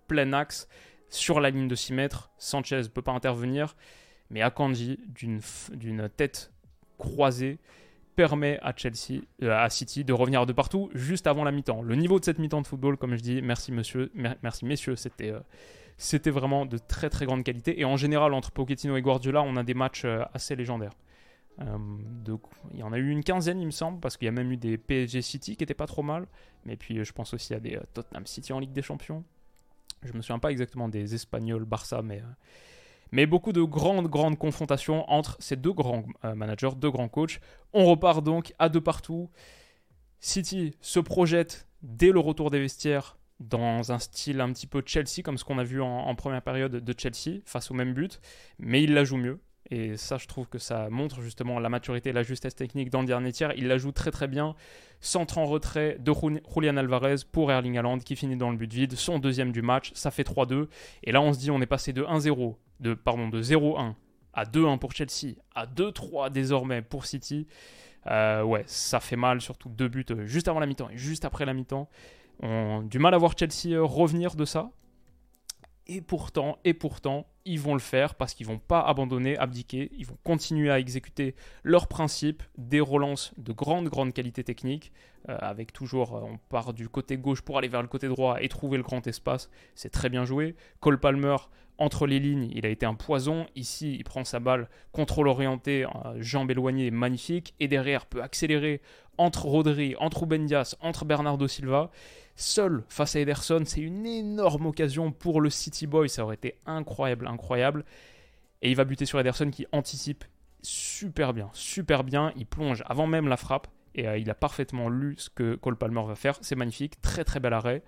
plein 0.08 0.34
axe 0.34 0.68
sur 1.10 1.40
la 1.40 1.50
ligne 1.50 1.68
de 1.68 1.76
6 1.76 1.94
mètres. 1.94 2.32
Sanchez 2.38 2.82
ne 2.82 2.88
peut 2.88 3.02
pas 3.02 3.12
intervenir. 3.12 3.76
Mais 4.30 4.42
Akanji, 4.42 5.00
d'une 5.14 6.10
tête 6.16 6.52
croisée, 6.98 7.60
permet 8.16 8.60
à 8.62 8.74
Chelsea, 8.76 9.22
euh, 9.42 9.56
à 9.56 9.70
City 9.70 10.04
de 10.04 10.14
revenir 10.14 10.46
de 10.46 10.54
partout 10.54 10.90
juste 10.94 11.28
avant 11.28 11.44
la 11.44 11.52
mi-temps. 11.52 11.82
Le 11.82 11.96
niveau 11.96 12.20
de 12.20 12.26
cette 12.26 12.40
mi-temps 12.40 12.62
de 12.62 12.68
football, 12.68 12.98
comme 12.98 13.16
je 13.16 13.22
dis, 13.22 13.42
merci 13.42 13.72
monsieur, 13.72 14.12
merci 14.42 14.66
messieurs, 14.66 14.96
c'était 14.96 15.32
euh, 15.32 15.40
c'était 15.98 16.32
vraiment 16.32 16.66
de 16.66 16.78
très 16.78 17.10
très 17.10 17.26
grande 17.26 17.44
qualité. 17.44 17.80
Et 17.80 17.86
en 17.86 17.98
général, 17.98 18.34
entre 18.34 18.52
Pochettino 18.52 18.96
et 18.98 19.02
Guardiola, 19.02 19.42
on 19.44 19.56
a 19.56 19.64
des 19.64 19.74
matchs 19.74 20.06
euh, 20.06 20.24
assez 20.34 20.56
légendaires. 20.56 20.94
il 21.60 22.80
y 22.80 22.84
en 22.84 22.94
a 22.94 22.98
eu 22.98 23.10
une 23.10 23.24
quinzaine, 23.24 23.60
il 23.60 23.68
me 23.68 23.72
semble, 23.72 24.00
parce 24.00 24.18
qu'il 24.18 24.26
y 24.26 24.30
a 24.30 24.32
même 24.32 24.52
eu 24.52 24.58
des 24.58 24.78
PSG 24.78 25.22
City 25.22 25.56
qui 25.56 25.64
étaient 25.64 25.74
pas 25.74 25.88
trop 25.88 26.04
mal. 26.04 26.26
Mais 26.66 26.78
puis 26.78 27.04
je 27.04 27.12
pense 27.14 27.34
aussi 27.34 27.54
à 27.54 27.60
des 27.60 27.80
Tottenham 27.94 28.26
City 28.26 28.54
en 28.54 28.60
Ligue 28.60 28.74
des 28.74 28.82
Champions. 28.82 29.24
Je 30.04 30.14
me 30.14 30.22
souviens 30.22 30.40
pas 30.40 30.52
exactement 30.52 30.90
des 30.90 31.14
Espagnols 31.16 31.66
Barça, 31.66 32.02
mais 32.02 32.22
mais 33.14 33.28
beaucoup 33.28 33.54
de 33.54 33.62
grandes, 33.62 34.08
grandes 34.08 34.40
confrontations 34.40 35.08
entre 35.08 35.38
ces 35.40 35.56
deux 35.56 35.72
grands 35.72 36.04
euh, 36.26 36.34
managers, 36.34 36.72
deux 36.76 36.90
grands 36.90 37.08
coachs. 37.08 37.40
On 37.72 37.86
repart 37.86 38.24
donc 38.24 38.56
à 38.58 38.70
deux 38.70 38.82
partout. 38.82 39.30
City 40.20 40.76
se 40.82 41.00
projette 41.00 41.68
dès 41.84 42.12
le 42.12 42.20
retour 42.20 42.50
des 42.50 42.60
vestiaires 42.60 43.20
dans 43.40 43.92
un 43.92 44.00
style 44.00 44.42
un 44.42 44.52
petit 44.52 44.66
peu 44.66 44.82
Chelsea, 44.84 45.22
comme 45.24 45.38
ce 45.38 45.44
qu'on 45.44 45.60
a 45.60 45.64
vu 45.64 45.80
en, 45.80 46.16
première 46.16 46.42
période 46.42 46.72
de 46.72 46.96
Chelsea, 46.98 47.42
face 47.46 47.70
au 47.70 47.76
même 47.76 47.94
but, 47.94 48.20
mais 48.58 48.82
il 48.82 48.96
la 48.96 49.04
joue 49.04 49.18
mieux. 49.18 49.40
Et 49.70 49.96
ça, 49.96 50.18
je 50.18 50.26
trouve 50.26 50.48
que 50.48 50.58
ça 50.58 50.90
montre 50.90 51.22
justement 51.22 51.60
la 51.60 51.70
maturité 51.70 52.14
la 52.14 52.24
justesse 52.24 52.56
technique 52.56 52.90
dans 52.90 53.02
le 53.02 53.08
dernier 53.08 53.32
tiers. 53.32 53.54
Il 53.56 53.68
la 53.68 53.78
joue 53.78 53.92
très 53.92 54.10
très 54.10 54.28
bien. 54.28 54.56
Centre 55.02 55.38
en 55.38 55.46
retrait 55.46 55.98
de 56.00 56.12
Julian 56.56 56.78
Alvarez 56.78 57.18
pour 57.32 57.52
Erling 57.52 57.78
Haaland 57.78 58.00
qui 58.00 58.16
finit 58.16 58.38
dans 58.38 58.50
le 58.50 58.58
but 58.58 58.74
vide. 58.74 58.94
Son 58.94 59.20
deuxième 59.20 59.52
du 59.52 59.62
match, 59.62 59.92
ça 59.94 60.10
fait 60.10 60.28
3-2. 60.28 60.68
Et 61.04 61.12
là, 61.12 61.22
on 61.22 61.32
se 61.32 61.40
dit, 61.40 61.52
on 61.52 61.62
est 61.62 61.68
passé 61.68 61.94
de 61.94 62.04
1-0 62.04 62.56
de, 62.84 62.94
pardon, 62.94 63.30
de 63.30 63.42
0-1 63.42 63.96
à 64.34 64.46
2-1 64.46 64.80
pour 64.80 64.92
Chelsea, 64.92 65.36
à 65.56 65.66
2-3 65.66 66.32
désormais 66.32 66.82
pour 66.82 67.06
City. 67.06 67.48
Euh, 68.08 68.44
ouais, 68.44 68.64
ça 68.68 69.00
fait 69.00 69.16
mal, 69.16 69.42
surtout 69.42 69.70
deux 69.70 69.88
buts 69.88 70.06
euh, 70.12 70.26
juste 70.26 70.48
avant 70.48 70.60
la 70.60 70.66
mi-temps 70.66 70.90
et 70.90 70.98
juste 70.98 71.24
après 71.24 71.46
la 71.46 71.54
mi-temps. 71.54 71.90
On 72.42 72.82
a 72.82 72.84
du 72.84 73.00
mal 73.00 73.14
à 73.14 73.18
voir 73.18 73.34
Chelsea 73.38 73.76
euh, 73.76 73.84
revenir 73.84 74.36
de 74.36 74.46
ça. 74.46 74.72
Et 75.86 76.02
pourtant, 76.02 76.58
et 76.64 76.74
pourtant, 76.74 77.28
ils 77.46 77.60
vont 77.60 77.74
le 77.74 77.80
faire 77.80 78.16
parce 78.16 78.34
qu'ils 78.34 78.48
vont 78.48 78.58
pas 78.58 78.82
abandonner, 78.82 79.38
abdiquer. 79.38 79.90
Ils 79.98 80.06
vont 80.06 80.18
continuer 80.24 80.72
à 80.72 80.80
exécuter 80.80 81.36
leurs 81.64 81.88
principes, 81.88 82.42
des 82.58 82.80
relances 82.80 83.34
de 83.38 83.52
grande, 83.52 83.90
grande 83.90 84.14
qualité 84.14 84.46
technique, 84.46 84.94
avec 85.28 85.74
toujours, 85.74 86.14
on 86.14 86.38
part 86.38 86.74
du 86.74 86.88
côté 86.88 87.18
gauche 87.18 87.42
pour 87.42 87.58
aller 87.58 87.68
vers 87.68 87.82
le 87.82 87.90
côté 87.90 88.08
droit 88.08 88.38
et 88.40 88.48
trouver 88.48 88.78
le 88.78 88.84
grand 88.84 89.06
espace. 89.08 89.50
C'est 89.76 89.90
très 89.90 90.08
bien 90.08 90.24
joué. 90.24 90.56
Cole 90.80 91.02
Palmer 91.02 91.36
entre 91.78 92.08
les 92.08 92.20
lignes, 92.20 92.50
il 92.54 92.66
a 92.66 92.70
été 92.70 92.86
un 92.86 92.94
poison. 92.94 93.48
Ici, 93.56 93.96
il 93.96 94.04
prend 94.04 94.24
sa 94.24 94.40
balle, 94.40 94.70
contrôle 94.92 95.28
orienté, 95.28 95.86
jambe 96.18 96.52
éloignée, 96.52 96.92
magnifique. 96.92 97.54
Et 97.60 97.68
derrière, 97.68 98.06
peut 98.06 98.22
accélérer 98.22 98.82
entre 99.18 99.46
Rodri, 99.46 99.96
entre 100.00 100.26
Dias, 100.26 100.76
entre 100.82 101.06
Bernardo 101.06 101.48
Silva. 101.48 101.92
Seul 102.36 102.84
face 102.90 103.16
à 103.16 103.20
Ederson, 103.20 103.64
c'est 103.66 103.82
une 103.82 104.06
énorme 104.06 104.68
occasion 104.68 105.12
pour 105.12 105.42
le 105.42 105.50
City 105.50 105.88
Boy. 105.88 106.10
Ça 106.10 106.24
aurait 106.24 106.36
été 106.36 106.56
incroyable, 106.66 107.28
incroyable. 107.28 107.86
Et 108.62 108.70
il 108.70 108.76
va 108.76 108.86
buter 108.86 109.06
sur 109.06 109.20
Ederson 109.20 109.50
qui 109.52 109.68
anticipe 109.72 110.24
super 110.62 111.34
bien, 111.34 111.50
super 111.54 112.04
bien. 112.04 112.32
Il 112.36 112.46
plonge 112.46 112.84
avant 112.88 113.08
même 113.08 113.28
la 113.28 113.38
frappe. 113.38 113.68
Et 113.96 114.08
euh, 114.08 114.18
il 114.18 114.30
a 114.32 114.34
parfaitement 114.34 114.90
lu 114.90 115.14
ce 115.18 115.30
que 115.30 115.56
Cole 115.56 115.76
Palmer 115.76 116.04
va 116.08 116.16
faire. 116.16 116.38
C'est 116.42 116.56
magnifique, 116.56 117.00
très 117.02 117.24
très 117.24 117.40
bel 117.40 117.54
arrêt. 117.54 117.84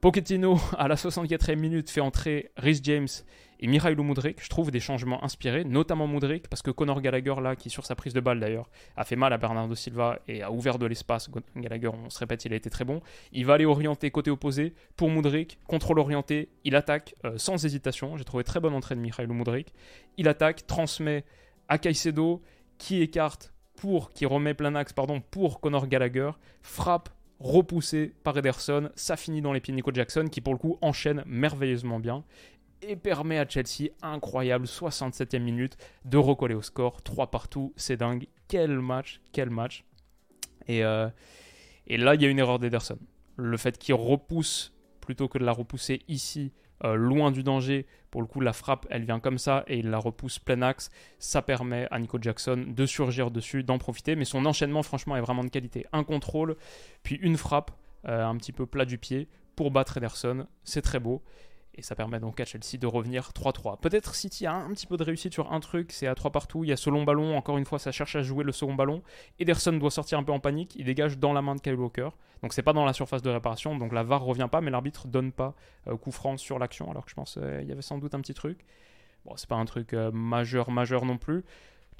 Pochettino, 0.00 0.58
à 0.78 0.88
la 0.88 0.94
64e 0.94 1.56
minute, 1.56 1.90
fait 1.90 2.00
entrer 2.00 2.50
Rhys 2.56 2.80
James 2.82 3.08
et 3.60 3.66
Mirailo 3.66 4.02
Mudrik. 4.02 4.42
Je 4.42 4.48
trouve 4.48 4.70
des 4.70 4.80
changements 4.80 5.22
inspirés, 5.22 5.62
notamment 5.62 6.08
Mudrik, 6.08 6.48
parce 6.48 6.62
que 6.62 6.70
Conor 6.70 7.02
Gallagher, 7.02 7.34
là, 7.42 7.54
qui 7.54 7.68
sur 7.68 7.84
sa 7.84 7.94
prise 7.94 8.14
de 8.14 8.20
balle 8.20 8.40
d'ailleurs, 8.40 8.70
a 8.96 9.04
fait 9.04 9.16
mal 9.16 9.34
à 9.34 9.36
Bernardo 9.36 9.74
Silva 9.74 10.18
et 10.26 10.42
a 10.42 10.50
ouvert 10.50 10.78
de 10.78 10.86
l'espace. 10.86 11.30
Gallagher, 11.54 11.88
on 11.88 12.08
se 12.08 12.18
répète, 12.18 12.46
il 12.46 12.52
a 12.54 12.56
été 12.56 12.70
très 12.70 12.86
bon. 12.86 13.02
Il 13.32 13.44
va 13.44 13.54
aller 13.54 13.66
orienter 13.66 14.10
côté 14.10 14.30
opposé 14.30 14.72
pour 14.96 15.10
Mudrik, 15.10 15.58
contrôle 15.66 15.98
orienté, 15.98 16.48
il 16.64 16.76
attaque 16.76 17.14
euh, 17.26 17.36
sans 17.36 17.62
hésitation. 17.62 18.16
J'ai 18.16 18.24
trouvé 18.24 18.42
très 18.42 18.58
bonne 18.58 18.72
entrée 18.72 18.94
de 18.94 19.00
Mirailo 19.00 19.34
Mudrik. 19.34 19.74
Il 20.16 20.28
attaque, 20.28 20.66
transmet 20.66 21.26
à 21.68 21.76
Caicedo, 21.76 22.40
qui 22.78 23.02
écarte 23.02 23.52
pour, 23.76 24.12
qui 24.12 24.24
remet 24.24 24.54
plein 24.54 24.74
axe, 24.76 24.94
pardon, 24.94 25.20
pour 25.20 25.60
Conor 25.60 25.88
Gallagher, 25.88 26.30
frappe 26.62 27.10
repoussé 27.40 28.12
par 28.22 28.36
Ederson. 28.38 28.90
Ça 28.94 29.16
finit 29.16 29.40
dans 29.40 29.52
les 29.52 29.60
pieds 29.60 29.72
de 29.72 29.76
Nico 29.76 29.90
Jackson 29.92 30.28
qui 30.30 30.40
pour 30.40 30.52
le 30.52 30.58
coup 30.58 30.78
enchaîne 30.82 31.24
merveilleusement 31.26 31.98
bien 31.98 32.24
et 32.82 32.96
permet 32.96 33.38
à 33.38 33.48
Chelsea, 33.48 33.90
incroyable, 34.02 34.64
67e 34.64 35.38
minute, 35.40 35.76
de 36.04 36.16
recoller 36.16 36.54
au 36.54 36.62
score. 36.62 37.02
3 37.02 37.30
partout, 37.30 37.72
c'est 37.76 37.96
dingue. 37.96 38.26
Quel 38.48 38.78
match, 38.78 39.20
quel 39.32 39.50
match. 39.50 39.84
Et, 40.66 40.84
euh, 40.84 41.08
Et 41.86 41.96
là, 41.96 42.14
il 42.14 42.22
y 42.22 42.24
a 42.24 42.28
une 42.28 42.38
erreur 42.38 42.58
d'Ederson. 42.58 42.98
Le 43.36 43.56
fait 43.56 43.76
qu'il 43.76 43.94
repousse 43.94 44.72
plutôt 45.00 45.28
que 45.28 45.38
de 45.38 45.44
la 45.44 45.52
repousser 45.52 46.02
ici, 46.08 46.52
euh, 46.84 46.94
loin 46.94 47.32
du 47.32 47.42
danger, 47.42 47.86
pour 48.10 48.20
le 48.20 48.26
coup, 48.26 48.40
la 48.40 48.52
frappe, 48.52 48.86
elle 48.90 49.04
vient 49.04 49.20
comme 49.20 49.38
ça 49.38 49.64
et 49.68 49.78
il 49.78 49.90
la 49.90 49.98
repousse 49.98 50.38
plein 50.38 50.62
axe. 50.62 50.90
Ça 51.18 51.42
permet 51.42 51.86
à 51.90 51.98
Nico 51.98 52.18
Jackson 52.20 52.64
de 52.66 52.86
surgir 52.86 53.30
dessus, 53.30 53.62
d'en 53.62 53.78
profiter. 53.78 54.16
Mais 54.16 54.24
son 54.24 54.46
enchaînement, 54.46 54.82
franchement, 54.82 55.16
est 55.16 55.20
vraiment 55.20 55.44
de 55.44 55.48
qualité. 55.48 55.86
Un 55.92 56.04
contrôle, 56.04 56.56
puis 57.02 57.16
une 57.22 57.36
frappe, 57.36 57.70
euh, 58.08 58.24
un 58.24 58.36
petit 58.36 58.52
peu 58.52 58.66
plat 58.66 58.84
du 58.84 58.98
pied, 58.98 59.28
pour 59.54 59.70
battre 59.70 59.98
Ederson. 59.98 60.46
C'est 60.64 60.82
très 60.82 60.98
beau. 60.98 61.22
Et 61.80 61.82
ça 61.82 61.94
permet 61.94 62.20
donc 62.20 62.38
à 62.40 62.44
Chelsea 62.44 62.78
de 62.78 62.86
revenir 62.86 63.30
3-3. 63.34 63.80
Peut-être 63.80 64.14
City 64.14 64.44
a 64.44 64.52
un 64.52 64.68
petit 64.74 64.86
peu 64.86 64.98
de 64.98 65.02
réussite 65.02 65.32
sur 65.32 65.50
un 65.50 65.60
truc, 65.60 65.92
c'est 65.92 66.06
à 66.06 66.14
3 66.14 66.30
partout. 66.30 66.62
Il 66.62 66.68
y 66.68 66.72
a 66.74 66.76
ce 66.76 66.90
long 66.90 67.04
ballon, 67.04 67.34
encore 67.38 67.56
une 67.56 67.64
fois, 67.64 67.78
ça 67.78 67.90
cherche 67.90 68.16
à 68.16 68.22
jouer 68.22 68.44
le 68.44 68.52
second 68.52 68.74
ballon. 68.74 69.02
Ederson 69.38 69.72
doit 69.72 69.90
sortir 69.90 70.18
un 70.18 70.22
peu 70.22 70.30
en 70.30 70.40
panique, 70.40 70.76
il 70.76 70.84
dégage 70.84 71.16
dans 71.16 71.32
la 71.32 71.40
main 71.40 71.54
de 71.54 71.60
Kyle 71.62 71.76
Walker. 71.76 72.10
Donc 72.42 72.52
c'est 72.52 72.62
pas 72.62 72.74
dans 72.74 72.84
la 72.84 72.92
surface 72.92 73.22
de 73.22 73.30
réparation, 73.30 73.78
donc 73.78 73.94
la 73.94 74.02
VAR 74.02 74.22
revient 74.22 74.48
pas, 74.52 74.60
mais 74.60 74.70
l'arbitre 74.70 75.06
donne 75.06 75.32
pas 75.32 75.54
euh, 75.88 75.96
coup 75.96 76.10
franc 76.10 76.36
sur 76.36 76.58
l'action, 76.58 76.90
alors 76.90 77.06
que 77.06 77.10
je 77.10 77.14
pense 77.14 77.32
qu'il 77.32 77.42
euh, 77.44 77.62
y 77.62 77.72
avait 77.72 77.80
sans 77.80 77.96
doute 77.96 78.14
un 78.14 78.20
petit 78.20 78.34
truc. 78.34 78.58
Bon, 79.24 79.32
c'est 79.36 79.48
pas 79.48 79.56
un 79.56 79.64
truc 79.64 79.94
euh, 79.94 80.10
majeur, 80.10 80.70
majeur 80.70 81.06
non 81.06 81.16
plus. 81.16 81.44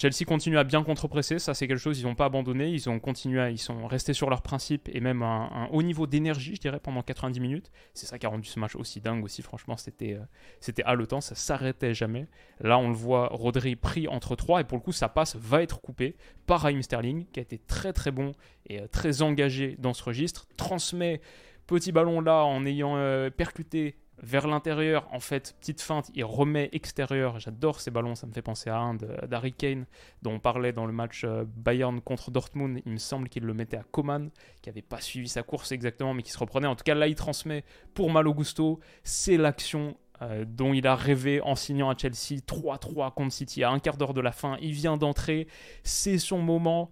Chelsea 0.01 0.25
continue 0.27 0.57
à 0.57 0.65
bien 0.65 0.83
contre-presser, 0.83 1.39
ça 1.39 1.53
c'est 1.53 1.69
quelque 1.69 1.79
chose, 1.79 2.01
ils 2.01 2.05
n'ont 2.05 2.15
pas 2.15 2.25
abandonné, 2.25 2.71
ils 2.71 2.89
ont 2.89 2.99
continué, 2.99 3.51
ils 3.51 3.59
sont 3.59 3.87
restés 3.87 4.15
sur 4.15 4.31
leurs 4.31 4.41
principes 4.41 4.89
et 4.91 4.99
même 4.99 5.23
un, 5.23 5.69
haut 5.73 5.83
niveau 5.83 6.07
d'énergie, 6.07 6.55
je 6.55 6.61
dirais, 6.61 6.81
pendant 6.81 7.03
90 7.03 7.39
minutes. 7.39 7.71
C'est 7.93 8.07
ça 8.07 8.19
qui 8.19 8.25
a 8.25 8.31
rendu 8.31 8.49
ce 8.49 8.59
match 8.59 8.77
aussi 8.77 9.03
dingue 9.03 9.23
aussi, 9.23 9.43
franchement, 9.43 9.77
c'était 9.77 10.15
euh, 10.15 10.25
c'était 10.59 10.83
haletant, 10.85 11.21
ça 11.21 11.35
s'arrêtait 11.35 11.93
jamais. 11.93 12.29
Là, 12.61 12.79
on 12.79 12.89
le 12.89 12.95
voit, 12.95 13.29
Rodri 13.31 13.77
pris 13.77 14.09
entre 14.09 14.37
trois 14.37 14.63
et 14.63 14.65
pour 14.65 14.79
le 14.79 14.83
coup, 14.83 14.93
sa 14.93 15.11
passe 15.11 15.37
va 15.37 15.63
être 15.63 15.83
coupée 15.83 16.17
par 16.47 16.63
Raheem 16.63 16.81
Sterling, 16.81 17.27
qui 17.31 17.41
a 17.41 17.43
été 17.43 17.59
très 17.59 17.93
très 17.93 18.11
bon 18.11 18.33
et 18.67 18.81
euh, 18.81 18.87
très 18.91 19.21
engagé 19.21 19.77
dans 19.79 19.93
ce 19.93 20.03
registre, 20.03 20.49
transmet 20.57 21.21
petit 21.67 21.93
ballon 21.93 22.21
là 22.21 22.45
en 22.45 22.65
ayant 22.67 22.97
euh, 22.97 23.31
percuté 23.31 23.97
vers 24.23 24.47
l'intérieur, 24.47 25.07
en 25.13 25.21
fait, 25.21 25.55
petite 25.61 25.81
feinte, 25.81 26.11
il 26.15 26.25
remet 26.25 26.69
extérieur. 26.73 27.39
J'adore 27.39 27.81
ces 27.81 27.91
ballons, 27.91 28.15
ça 28.15 28.27
me 28.27 28.33
fait 28.33 28.43
penser 28.43 28.71
à 28.71 28.79
un 28.79 28.95
d'Harry 28.95 29.53
Kane, 29.53 29.87
dont 30.23 30.35
on 30.35 30.39
parlait 30.39 30.73
dans 30.73 30.87
le 30.87 30.93
match 30.93 31.25
euh, 31.25 31.45
Bayern 31.47 32.01
contre 32.01 32.31
Dortmund. 32.31 32.83
Il 32.85 32.93
me 32.93 32.99
semble 32.99 33.29
qu'il 33.29 33.45
le 33.45 33.55
mettait 33.55 33.79
à 33.79 33.85
Coman, 33.91 34.31
qui 34.61 34.69
n'avait 34.69 34.83
pas 34.83 35.01
suivi 35.01 35.29
sa 35.29 35.43
course 35.43 35.73
exactement, 35.73 36.15
mais 36.15 36.23
qui 36.23 36.33
se 36.33 36.39
reprenait. 36.39 36.67
En 36.67 36.77
tout 36.77 36.85
cas, 36.85 36.95
là, 36.95 37.09
il 37.09 37.15
transmet 37.15 37.65
pour 37.95 38.11
Malo 38.11 38.35
Gusto. 38.35 38.81
C'est 39.05 39.37
l'action 39.37 39.97
euh, 40.23 40.45
dont 40.47 40.75
il 40.75 40.87
a 40.87 40.95
rêvé 40.95 41.41
en 41.41 41.55
signant 41.55 41.89
à 41.89 41.97
Chelsea 41.97 42.41
3-3 42.47 43.15
contre 43.15 43.33
City 43.33 43.65
à 43.65 43.71
un 43.71 43.79
quart 43.79 43.97
d'heure 43.97 44.13
de 44.13 44.21
la 44.21 44.33
fin. 44.33 44.59
Il 44.61 44.73
vient 44.73 44.99
d'entrer, 44.99 45.47
c'est 45.83 46.19
son 46.19 46.39
moment. 46.39 46.91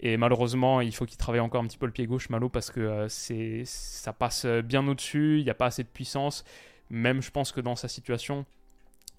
Et 0.00 0.16
malheureusement, 0.16 0.80
il 0.80 0.94
faut 0.94 1.04
qu'il 1.04 1.18
travaille 1.18 1.40
encore 1.40 1.62
un 1.62 1.66
petit 1.66 1.78
peu 1.78 1.86
le 1.86 1.92
pied 1.92 2.06
gauche, 2.06 2.30
Malo, 2.30 2.48
parce 2.48 2.70
que 2.70 2.80
euh, 2.80 3.64
ça 3.64 4.12
passe 4.12 4.46
bien 4.46 4.86
au-dessus, 4.88 5.38
il 5.38 5.44
n'y 5.44 5.50
a 5.50 5.54
pas 5.54 5.66
assez 5.66 5.82
de 5.82 5.88
puissance. 5.88 6.44
Même, 6.88 7.20
je 7.22 7.30
pense 7.30 7.52
que 7.52 7.60
dans 7.60 7.76
sa 7.76 7.86
situation, 7.86 8.46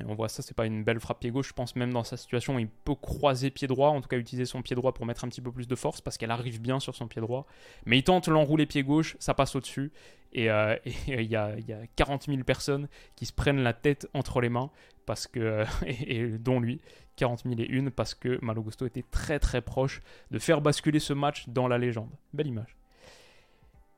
et 0.01 0.05
on 0.05 0.15
voit 0.15 0.29
ça, 0.29 0.41
c'est 0.41 0.55
pas 0.55 0.65
une 0.65 0.83
belle 0.83 0.99
frappe 0.99 1.19
pied 1.19 1.31
gauche, 1.31 1.49
je 1.49 1.53
pense 1.53 1.75
même 1.75 1.93
dans 1.93 2.03
sa 2.03 2.17
situation, 2.17 2.57
il 2.59 2.67
peut 2.67 2.95
croiser 2.95 3.51
pied 3.51 3.67
droit, 3.67 3.89
en 3.89 4.01
tout 4.01 4.07
cas 4.07 4.17
utiliser 4.17 4.45
son 4.45 4.61
pied 4.61 4.75
droit 4.75 4.93
pour 4.93 5.05
mettre 5.05 5.23
un 5.23 5.29
petit 5.29 5.41
peu 5.41 5.51
plus 5.51 5.67
de 5.67 5.75
force, 5.75 6.01
parce 6.01 6.17
qu'elle 6.17 6.31
arrive 6.31 6.59
bien 6.59 6.79
sur 6.79 6.95
son 6.95 7.07
pied 7.07 7.21
droit. 7.21 7.45
Mais 7.85 7.99
il 7.99 8.03
tente 8.03 8.27
l'enrouler 8.27 8.65
pied 8.65 8.83
gauche, 8.83 9.15
ça 9.19 9.33
passe 9.33 9.55
au-dessus, 9.55 9.91
et 10.33 10.49
euh, 10.49 10.75
il 11.07 11.23
y, 11.23 11.35
a, 11.35 11.57
y, 11.59 11.73
a 11.73 11.87
40 11.95 12.25
000 12.25 12.43
personnes 12.43 12.87
qui 13.15 13.25
se 13.25 13.33
prennent 13.33 13.61
la 13.61 13.73
tête 13.73 14.07
entre 14.13 14.41
les 14.41 14.49
mains, 14.49 14.71
parce 15.05 15.27
que, 15.27 15.65
et, 15.87 16.27
dont 16.37 16.59
lui, 16.59 16.81
40 17.17 17.43
000 17.43 17.55
et 17.59 17.65
une, 17.65 17.91
parce 17.91 18.15
que 18.15 18.39
Malo 18.43 18.63
Gusto 18.63 18.85
était 18.85 19.05
très 19.09 19.39
très 19.39 19.61
proche 19.61 20.01
de 20.31 20.39
faire 20.39 20.61
basculer 20.61 20.99
ce 20.99 21.13
match 21.13 21.47
dans 21.47 21.67
la 21.67 21.77
légende. 21.77 22.11
Belle 22.33 22.47
image. 22.47 22.75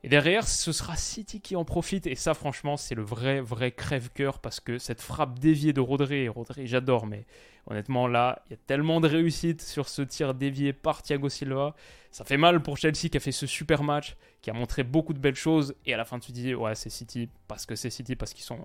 Et 0.05 0.09
derrière, 0.09 0.45
ce 0.45 0.73
sera 0.73 0.97
City 0.97 1.39
qui 1.39 1.55
en 1.55 1.63
profite. 1.63 2.07
Et 2.07 2.15
ça, 2.15 2.33
franchement, 2.33 2.75
c'est 2.75 2.93
le 2.93 3.03
vrai, 3.03 3.39
vrai 3.39 3.71
crève-cœur 3.71 4.39
parce 4.39 4.59
que 4.59 4.77
cette 4.77 5.01
frappe 5.01 5.39
déviée 5.39 5.71
de 5.71 5.79
Rodri, 5.79 6.27
Rodri, 6.27 6.67
j'adore, 6.67 7.07
mais 7.07 7.25
honnêtement, 7.67 8.07
là, 8.07 8.43
il 8.47 8.51
y 8.51 8.53
a 8.55 8.57
tellement 8.67 8.99
de 8.99 9.07
réussite 9.07 9.61
sur 9.61 9.87
ce 9.87 10.01
tir 10.01 10.33
dévié 10.33 10.73
par 10.73 11.01
Thiago 11.01 11.29
Silva. 11.29 11.73
Ça 12.11 12.25
fait 12.25 12.35
mal 12.35 12.61
pour 12.61 12.77
Chelsea 12.77 13.07
qui 13.09 13.15
a 13.15 13.21
fait 13.21 13.31
ce 13.31 13.47
super 13.47 13.81
match, 13.81 14.17
qui 14.41 14.49
a 14.49 14.53
montré 14.53 14.83
beaucoup 14.83 15.13
de 15.13 15.19
belles 15.19 15.35
choses. 15.35 15.73
Et 15.85 15.93
à 15.93 15.97
la 15.97 16.03
fin, 16.03 16.19
tu 16.19 16.33
dis, 16.33 16.53
ouais, 16.53 16.75
c'est 16.75 16.89
City 16.89 17.29
parce 17.47 17.65
que 17.65 17.75
c'est 17.77 17.89
City, 17.89 18.17
parce 18.17 18.33
qu'ils 18.33 18.43
sont 18.43 18.59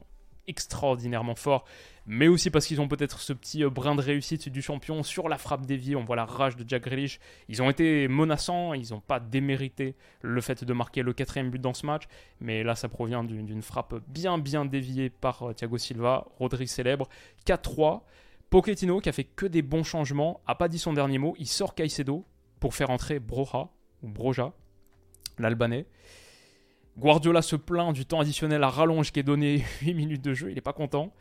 extraordinairement 0.49 1.35
fort, 1.35 1.65
mais 2.07 2.27
aussi 2.27 2.51
parce 2.51 2.67
qu'ils 2.67 2.81
ont 2.81 2.89
peut-être 2.89 3.21
ce 3.21 3.33
petit 3.33 3.63
euh, 3.63 3.71
brin 3.71 3.95
de 3.95 4.01
réussite 4.01 4.49
du 4.49 4.63
champion 4.63 5.03
sur 5.03 5.29
la 5.29 5.39
frappe 5.39 5.67
déviée. 5.67 5.95
On 5.95 6.05
voit 6.05 6.17
la 6.17 6.25
rage 6.25 6.57
de 6.57 6.65
Jack 6.67 6.85
Grealish. 6.85 7.21
Ils 7.49 7.63
ont 7.63 7.71
été 7.71 8.09
menaçants, 8.09 8.75
ils 8.75 8.91
n'ont 8.91 9.01
pas 9.01 9.21
démérité 9.21 9.95
le 10.23 10.41
fait 10.41 10.65
de 10.65 10.73
marquer 10.73 11.03
le 11.03 11.13
quatrième 11.13 11.51
but 11.51 11.61
dans 11.61 11.75
ce 11.75 11.87
match, 11.87 12.05
mais 12.41 12.65
là 12.65 12.75
ça 12.75 12.89
provient 12.89 13.23
d'une 13.23 13.63
frappe 13.63 13.95
bien 14.09 14.39
bien 14.39 14.65
déviée 14.65 15.11
par 15.11 15.43
euh, 15.43 15.53
Thiago 15.53 15.79
Silva, 15.79 16.27
Rodri 16.39 16.67
célèbre. 16.67 17.09
4-3. 17.47 18.03
Pochettino 18.51 19.01
qui 19.01 19.11
a 19.11 19.13
fait 19.13 19.25
que 19.25 19.45
des 19.45 19.61
bons 19.61 19.85
changements, 19.85 20.41
a 20.47 20.55
pas 20.55 20.69
dit 20.69 20.79
son 20.79 20.95
dernier 20.95 21.19
mot. 21.19 21.35
Il 21.39 21.47
sort 21.47 21.75
Caicedo 21.75 22.25
pour 22.61 22.75
faire 22.75 22.89
entrer 22.89 23.19
Broja 23.19 23.69
Broja, 24.03 24.53
l'Albanais. 25.39 25.87
Guardiola 26.99 27.43
se 27.43 27.55
plaint 27.55 27.93
du 27.93 28.05
temps 28.05 28.19
additionnel 28.19 28.65
à 28.65 28.71
rallonge 28.71 29.13
qui 29.13 29.21
est 29.21 29.25
donné 29.25 29.65
8 29.83 29.95
minutes 29.95 30.25
de 30.25 30.35
jeu, 30.35 30.51
il 30.51 30.57
n'est 30.57 30.61
pas 30.61 30.73
content. 30.73 31.13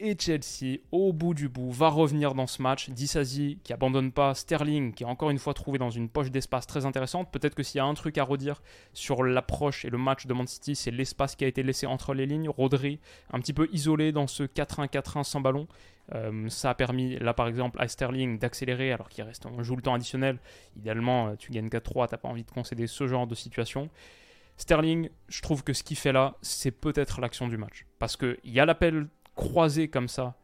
Et 0.00 0.16
Chelsea, 0.18 0.78
au 0.90 1.12
bout 1.12 1.34
du 1.34 1.48
bout, 1.48 1.70
va 1.70 1.88
revenir 1.88 2.34
dans 2.34 2.48
ce 2.48 2.60
match. 2.60 2.90
Dissasi 2.90 3.60
qui 3.62 3.72
abandonne 3.72 4.10
pas, 4.10 4.34
Sterling 4.34 4.92
qui 4.92 5.04
est 5.04 5.06
encore 5.06 5.30
une 5.30 5.38
fois 5.38 5.54
trouvé 5.54 5.78
dans 5.78 5.90
une 5.90 6.08
poche 6.08 6.32
d'espace 6.32 6.66
très 6.66 6.84
intéressante. 6.84 7.30
Peut-être 7.30 7.54
que 7.54 7.62
s'il 7.62 7.78
y 7.78 7.80
a 7.80 7.84
un 7.84 7.94
truc 7.94 8.18
à 8.18 8.24
redire 8.24 8.60
sur 8.92 9.22
l'approche 9.22 9.84
et 9.84 9.90
le 9.90 9.98
match 9.98 10.26
de 10.26 10.34
Man 10.34 10.48
City, 10.48 10.74
c'est 10.74 10.90
l'espace 10.90 11.36
qui 11.36 11.44
a 11.44 11.46
été 11.46 11.62
laissé 11.62 11.86
entre 11.86 12.12
les 12.12 12.26
lignes. 12.26 12.48
Rodri, 12.48 12.98
un 13.32 13.38
petit 13.38 13.52
peu 13.52 13.68
isolé 13.72 14.10
dans 14.10 14.26
ce 14.26 14.42
4-1-4-1 14.42 15.22
sans 15.22 15.40
ballon. 15.40 15.68
Euh, 16.12 16.48
ça 16.48 16.70
a 16.70 16.74
permis, 16.74 17.16
là 17.20 17.32
par 17.32 17.46
exemple, 17.46 17.80
à 17.80 17.86
Sterling 17.86 18.40
d'accélérer 18.40 18.92
alors 18.92 19.08
qu'il 19.08 19.22
reste, 19.22 19.46
on 19.46 19.62
joue 19.62 19.76
le 19.76 19.82
temps 19.82 19.94
additionnel. 19.94 20.38
Idéalement, 20.76 21.28
euh, 21.28 21.34
tu 21.38 21.52
gagnes 21.52 21.68
4-3, 21.68 22.08
t'as 22.08 22.16
pas 22.16 22.28
envie 22.28 22.42
de 22.42 22.50
concéder 22.50 22.88
ce 22.88 23.06
genre 23.06 23.28
de 23.28 23.36
situation. 23.36 23.88
Sterling, 24.56 25.08
je 25.28 25.42
trouve 25.42 25.64
que 25.64 25.72
ce 25.72 25.82
qu'il 25.82 25.96
fait 25.96 26.12
là, 26.12 26.36
c'est 26.42 26.70
peut-être 26.70 27.20
l'action 27.20 27.48
du 27.48 27.56
match. 27.56 27.86
Parce 27.98 28.16
qu'il 28.16 28.38
y 28.44 28.60
a 28.60 28.66
l'appel 28.66 29.08
croisé 29.34 29.88
comme 29.88 30.08
ça 30.08 30.36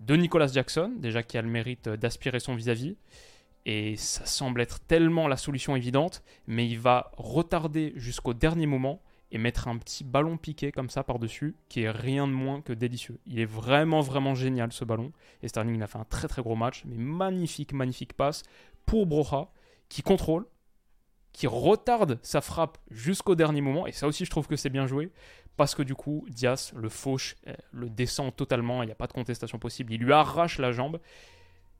de 0.00 0.16
Nicolas 0.16 0.48
Jackson, 0.48 0.92
déjà 0.96 1.22
qui 1.22 1.38
a 1.38 1.42
le 1.42 1.48
mérite 1.48 1.88
d'aspirer 1.88 2.40
son 2.40 2.54
vis-à-vis. 2.54 2.96
Et 3.64 3.96
ça 3.96 4.26
semble 4.26 4.60
être 4.60 4.80
tellement 4.80 5.26
la 5.26 5.36
solution 5.36 5.74
évidente, 5.74 6.22
mais 6.46 6.68
il 6.68 6.78
va 6.78 7.10
retarder 7.16 7.92
jusqu'au 7.96 8.34
dernier 8.34 8.66
moment 8.66 9.02
et 9.32 9.38
mettre 9.38 9.66
un 9.66 9.76
petit 9.76 10.04
ballon 10.04 10.36
piqué 10.36 10.70
comme 10.70 10.88
ça 10.88 11.02
par-dessus, 11.02 11.56
qui 11.68 11.82
est 11.82 11.90
rien 11.90 12.28
de 12.28 12.32
moins 12.32 12.60
que 12.60 12.72
délicieux. 12.72 13.18
Il 13.26 13.40
est 13.40 13.46
vraiment, 13.46 14.00
vraiment 14.00 14.36
génial 14.36 14.72
ce 14.72 14.84
ballon. 14.84 15.12
Et 15.42 15.48
Sterling 15.48 15.82
a 15.82 15.88
fait 15.88 15.98
un 15.98 16.04
très, 16.04 16.28
très 16.28 16.42
gros 16.42 16.54
match, 16.54 16.84
mais 16.86 16.96
magnifique, 16.96 17.72
magnifique 17.72 18.12
passe 18.12 18.44
pour 18.84 19.06
Broha, 19.06 19.50
qui 19.88 20.02
contrôle, 20.02 20.46
qui 21.36 21.46
retarde 21.46 22.18
sa 22.22 22.40
frappe 22.40 22.78
jusqu'au 22.90 23.34
dernier 23.34 23.60
moment. 23.60 23.86
Et 23.86 23.92
ça 23.92 24.06
aussi, 24.06 24.24
je 24.24 24.30
trouve 24.30 24.48
que 24.48 24.56
c'est 24.56 24.70
bien 24.70 24.86
joué. 24.86 25.12
Parce 25.58 25.74
que 25.74 25.82
du 25.82 25.94
coup, 25.94 26.24
Diaz 26.30 26.72
le 26.74 26.88
fauche, 26.88 27.36
euh, 27.46 27.52
le 27.72 27.90
descend 27.90 28.34
totalement. 28.34 28.82
Il 28.82 28.86
n'y 28.86 28.92
a 28.92 28.96
pas 28.96 29.06
de 29.06 29.12
contestation 29.12 29.58
possible. 29.58 29.92
Il 29.92 30.00
lui 30.00 30.14
arrache 30.14 30.58
la 30.58 30.72
jambe. 30.72 30.98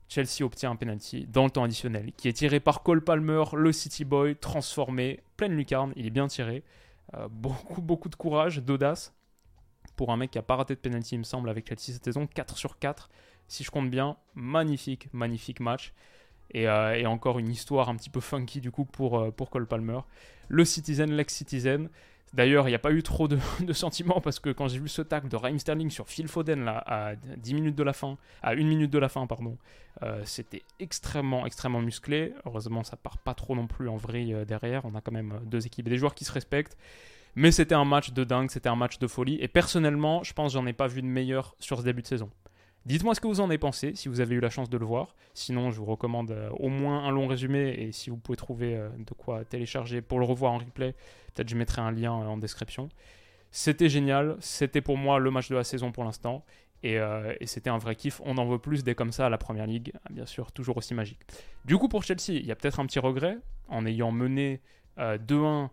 Chelsea 0.09 0.43
obtient 0.43 0.69
un 0.69 0.75
penalty 0.75 1.25
dans 1.25 1.43
le 1.43 1.49
temps 1.49 1.63
additionnel 1.63 2.11
qui 2.15 2.29
est 2.29 2.33
tiré 2.33 2.59
par 2.59 2.83
Cole 2.83 3.03
Palmer, 3.03 3.43
le 3.53 3.71
City 3.71 4.05
Boy, 4.05 4.35
transformé, 4.35 5.21
pleine 5.37 5.53
lucarne. 5.53 5.91
Il 5.95 6.05
est 6.05 6.11
bien 6.11 6.27
tiré. 6.27 6.63
Euh, 7.15 7.27
beaucoup, 7.27 7.81
beaucoup 7.81 8.09
de 8.09 8.15
courage, 8.15 8.59
d'audace 8.59 9.15
pour 9.95 10.11
un 10.11 10.17
mec 10.17 10.29
qui 10.29 10.37
a 10.37 10.43
pas 10.43 10.55
raté 10.55 10.75
de 10.75 10.79
penalty, 10.79 11.15
il 11.15 11.19
me 11.19 11.23
semble, 11.23 11.49
avec 11.49 11.67
Chelsea 11.67 11.93
cette 11.93 12.05
saison. 12.05 12.27
4 12.27 12.57
sur 12.57 12.77
4, 12.77 13.09
si 13.47 13.63
je 13.63 13.71
compte 13.71 13.89
bien. 13.89 14.17
Magnifique, 14.35 15.11
magnifique 15.13 15.59
match. 15.59 15.93
Euh, 16.55 16.93
et, 16.93 17.05
encore 17.05 17.39
une 17.39 17.49
histoire 17.49 17.89
un 17.89 17.95
petit 17.95 18.09
peu 18.09 18.19
funky 18.19 18.61
du 18.61 18.71
coup 18.71 18.85
pour, 18.85 19.19
euh, 19.19 19.31
pour 19.31 19.49
Cole 19.49 19.67
Palmer. 19.67 19.99
Le 20.47 20.65
Citizen, 20.65 21.11
l'ex-Citizen. 21.11 21.89
D'ailleurs, 22.33 22.67
il 22.67 22.71
n'y 22.71 22.75
a 22.75 22.79
pas 22.79 22.91
eu 22.91 23.03
trop 23.03 23.27
de, 23.27 23.37
sentiments 23.73 24.21
parce 24.21 24.39
que 24.39 24.49
quand 24.49 24.67
j'ai 24.67 24.79
vu 24.79 24.89
ce 24.89 25.01
tac 25.01 25.27
de 25.27 25.35
Raheem 25.35 25.59
Sterling 25.59 25.89
sur 25.89 26.07
Phil 26.07 26.27
Foden 26.27 26.65
là, 26.65 26.83
à 26.85 27.15
10 27.15 27.53
minutes 27.53 27.75
de 27.75 27.83
la 27.83 27.93
fin, 27.93 28.17
à 28.41 28.51
1 28.51 28.55
minute 28.55 28.91
de 28.91 28.99
la 28.99 29.09
fin, 29.09 29.25
pardon, 29.27 29.57
euh, 30.03 30.21
c'était 30.25 30.63
extrêmement, 30.79 31.45
extrêmement 31.45 31.81
musclé. 31.81 32.33
Heureusement, 32.45 32.83
ça 32.83 32.97
part 32.97 33.17
pas 33.17 33.33
trop 33.33 33.55
non 33.55 33.67
plus 33.67 33.89
en 33.89 33.97
vrille 33.97 34.35
derrière. 34.45 34.85
On 34.85 34.95
a 34.95 35.01
quand 35.01 35.13
même 35.13 35.39
deux 35.45 35.65
équipes 35.65 35.87
et 35.87 35.89
des 35.89 35.97
joueurs 35.97 36.15
qui 36.15 36.25
se 36.25 36.31
respectent. 36.31 36.77
Mais 37.35 37.51
c'était 37.51 37.75
un 37.75 37.85
match 37.85 38.13
de 38.13 38.23
dingue, 38.23 38.49
c'était 38.49 38.69
un 38.69 38.75
match 38.75 38.97
de 38.97 39.05
folie. 39.05 39.37
Et 39.41 39.47
personnellement, 39.47 40.23
je 40.23 40.33
pense 40.33 40.53
que 40.53 40.59
j'en 40.59 40.65
ai 40.65 40.73
pas 40.73 40.87
vu 40.87 41.03
de 41.03 41.07
meilleur 41.07 41.55
sur 41.59 41.77
ce 41.77 41.83
début 41.83 42.01
de 42.01 42.07
saison. 42.07 42.31
Dites-moi 42.87 43.13
ce 43.13 43.19
que 43.19 43.27
vous 43.27 43.41
en 43.41 43.49
avez 43.49 43.57
pensé, 43.57 43.95
si 43.95 44.07
vous 44.07 44.21
avez 44.21 44.35
eu 44.35 44.39
la 44.39 44.49
chance 44.49 44.69
de 44.69 44.77
le 44.77 44.85
voir. 44.85 45.13
Sinon, 45.33 45.71
je 45.71 45.77
vous 45.77 45.85
recommande 45.85 46.31
euh, 46.31 46.49
au 46.51 46.69
moins 46.69 47.03
un 47.03 47.11
long 47.11 47.27
résumé 47.27 47.75
et 47.77 47.91
si 47.91 48.09
vous 48.09 48.15
pouvez 48.15 48.37
trouver 48.37 48.77
euh, 48.77 48.87
de 48.97 49.13
quoi 49.13 49.43
télécharger 49.43 50.01
pour 50.01 50.19
le 50.19 50.25
revoir 50.25 50.53
en 50.53 50.59
replay, 50.59 50.95
peut-être 51.33 51.49
je 51.49 51.57
mettrai 51.57 51.81
un 51.81 51.91
lien 51.91 52.13
euh, 52.13 52.27
en 52.27 52.37
description. 52.37 52.87
C'était 53.51 53.89
génial, 53.89 54.37
c'était 54.39 54.79
pour 54.79 54.95
moi 54.95 55.19
le 55.19 55.29
match 55.31 55.49
de 55.49 55.55
la 55.55 55.65
saison 55.65 55.91
pour 55.91 56.05
l'instant 56.05 56.45
et, 56.81 56.97
c'était 57.43 57.69
un 57.69 57.77
vrai 57.77 57.95
kiff. 57.95 58.21
On 58.23 58.37
en 58.37 58.45
veut 58.45 58.59
plus 58.59 58.85
des 58.85 58.95
comme 58.95 59.11
ça 59.11 59.25
à 59.25 59.29
la 59.29 59.37
première 59.37 59.67
ligue, 59.67 59.91
ah, 60.05 60.09
bien 60.09 60.25
sûr, 60.25 60.53
toujours 60.53 60.77
aussi 60.77 60.93
magique. 60.93 61.19
Du 61.65 61.77
coup, 61.77 61.89
pour 61.89 62.03
Chelsea, 62.03 62.29
il 62.29 62.45
y 62.45 62.51
a 62.53 62.55
peut-être 62.55 62.79
un 62.79 62.85
petit 62.85 62.99
regret 62.99 63.37
en 63.67 63.85
ayant 63.85 64.13
mené 64.13 64.61
2-1 64.97 65.69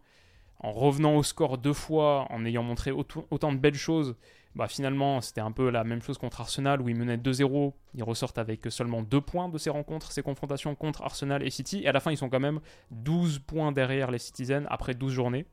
en 0.60 0.72
revenant 0.72 1.14
au 1.14 1.22
score 1.22 1.58
deux 1.58 1.74
fois, 1.74 2.26
en 2.30 2.44
ayant 2.44 2.62
montré 2.62 2.90
autant 2.90 3.52
de 3.52 3.58
belles 3.58 3.74
choses, 3.74 4.16
bah 4.54 4.68
finalement 4.68 5.20
c'était 5.20 5.40
un 5.40 5.52
peu 5.52 5.70
la 5.70 5.84
même 5.84 6.02
chose 6.02 6.18
contre 6.18 6.40
Arsenal 6.40 6.80
où 6.80 6.88
ils 6.88 6.96
menaient 6.96 7.16
2-0, 7.16 7.72
ils 7.94 8.02
ressortent 8.02 8.38
avec 8.38 8.66
seulement 8.70 9.02
2 9.02 9.20
points 9.20 9.48
de 9.48 9.58
ces 9.58 9.70
rencontres, 9.70 10.12
ces 10.12 10.22
confrontations 10.22 10.74
contre 10.74 11.02
Arsenal 11.02 11.42
et 11.42 11.50
City, 11.50 11.82
et 11.82 11.88
à 11.88 11.92
la 11.92 12.00
fin 12.00 12.10
ils 12.10 12.16
sont 12.16 12.28
quand 12.28 12.40
même 12.40 12.60
12 12.90 13.40
points 13.40 13.72
derrière 13.72 14.10
les 14.10 14.18
Citizens 14.18 14.64
après 14.68 14.94
12 14.94 15.12
journées. 15.12 15.46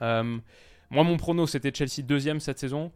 Euh, 0.00 0.38
moi 0.90 1.04
mon 1.04 1.16
prono 1.16 1.46
c'était 1.46 1.72
Chelsea 1.74 2.02
deuxième 2.06 2.40
cette 2.40 2.58
saison, 2.58 2.92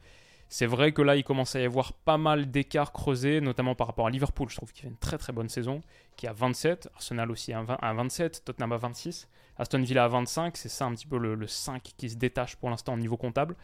c'est 0.48 0.66
vrai 0.66 0.92
que 0.92 1.02
là, 1.02 1.16
il 1.16 1.24
commence 1.24 1.56
à 1.56 1.60
y 1.60 1.64
avoir 1.64 1.92
pas 1.92 2.18
mal 2.18 2.50
d'écarts 2.50 2.92
creusés, 2.92 3.40
notamment 3.40 3.74
par 3.74 3.88
rapport 3.88 4.06
à 4.06 4.10
Liverpool. 4.10 4.48
Je 4.48 4.56
trouve 4.56 4.72
qu'il 4.72 4.82
fait 4.82 4.88
une 4.88 4.96
très 4.96 5.18
très 5.18 5.32
bonne 5.32 5.48
saison, 5.48 5.80
qui 6.16 6.26
a 6.28 6.32
27, 6.32 6.88
Arsenal 6.94 7.30
aussi 7.30 7.52
à 7.52 7.62
27, 7.62 8.44
Tottenham 8.44 8.72
à 8.72 8.76
26. 8.76 9.28
Aston 9.58 9.82
Villa 9.82 10.04
à 10.04 10.08
25, 10.08 10.56
c'est 10.56 10.68
ça 10.68 10.84
un 10.84 10.94
petit 10.94 11.06
peu 11.06 11.18
le, 11.18 11.46
5 11.46 11.82
qui 11.96 12.10
se 12.10 12.16
détache 12.16 12.56
pour 12.56 12.70
l'instant 12.70 12.94
au 12.94 12.98
niveau 12.98 13.16
comptable. 13.16 13.56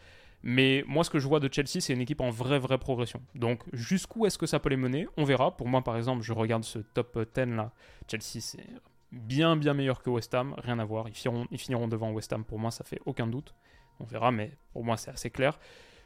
Mais 0.43 0.83
moi, 0.87 1.05
ce 1.05 1.09
que 1.09 1.19
je 1.19 1.27
vois 1.27 1.39
de 1.39 1.49
Chelsea, 1.51 1.79
c'est 1.79 1.93
une 1.93 2.01
équipe 2.01 2.19
en 2.19 2.29
vraie, 2.29 2.59
vraie 2.59 2.77
progression. 2.77 3.21
Donc, 3.33 3.63
jusqu'où 3.71 4.25
est-ce 4.25 4.37
que 4.37 4.45
ça 4.45 4.59
peut 4.59 4.69
les 4.69 4.77
mener? 4.77 5.07
On 5.15 5.23
verra. 5.23 5.55
Pour 5.55 5.69
moi, 5.69 5.81
par 5.81 5.95
exemple, 5.95 6.21
je 6.21 6.33
regarde 6.33 6.65
ce 6.65 6.79
top 6.79 7.17
10 7.33 7.55
là. 7.55 7.71
Chelsea, 8.09 8.41
c'est 8.41 8.65
bien, 9.13 9.55
bien 9.55 9.73
meilleur 9.73 10.03
que 10.03 10.09
West 10.09 10.33
Ham. 10.33 10.53
Rien 10.57 10.79
à 10.79 10.85
voir. 10.85 11.07
Ils 11.07 11.57
finiront, 11.57 11.87
devant 11.87 12.11
West 12.11 12.33
Ham. 12.33 12.43
Pour 12.43 12.59
moi, 12.59 12.71
ça 12.71 12.83
fait 12.83 12.99
aucun 13.05 13.25
doute. 13.25 13.55
On 14.01 14.03
verra, 14.03 14.31
mais 14.31 14.51
pour 14.73 14.83
moi, 14.83 14.97
c'est 14.97 15.11
assez 15.11 15.29
clair. 15.29 15.57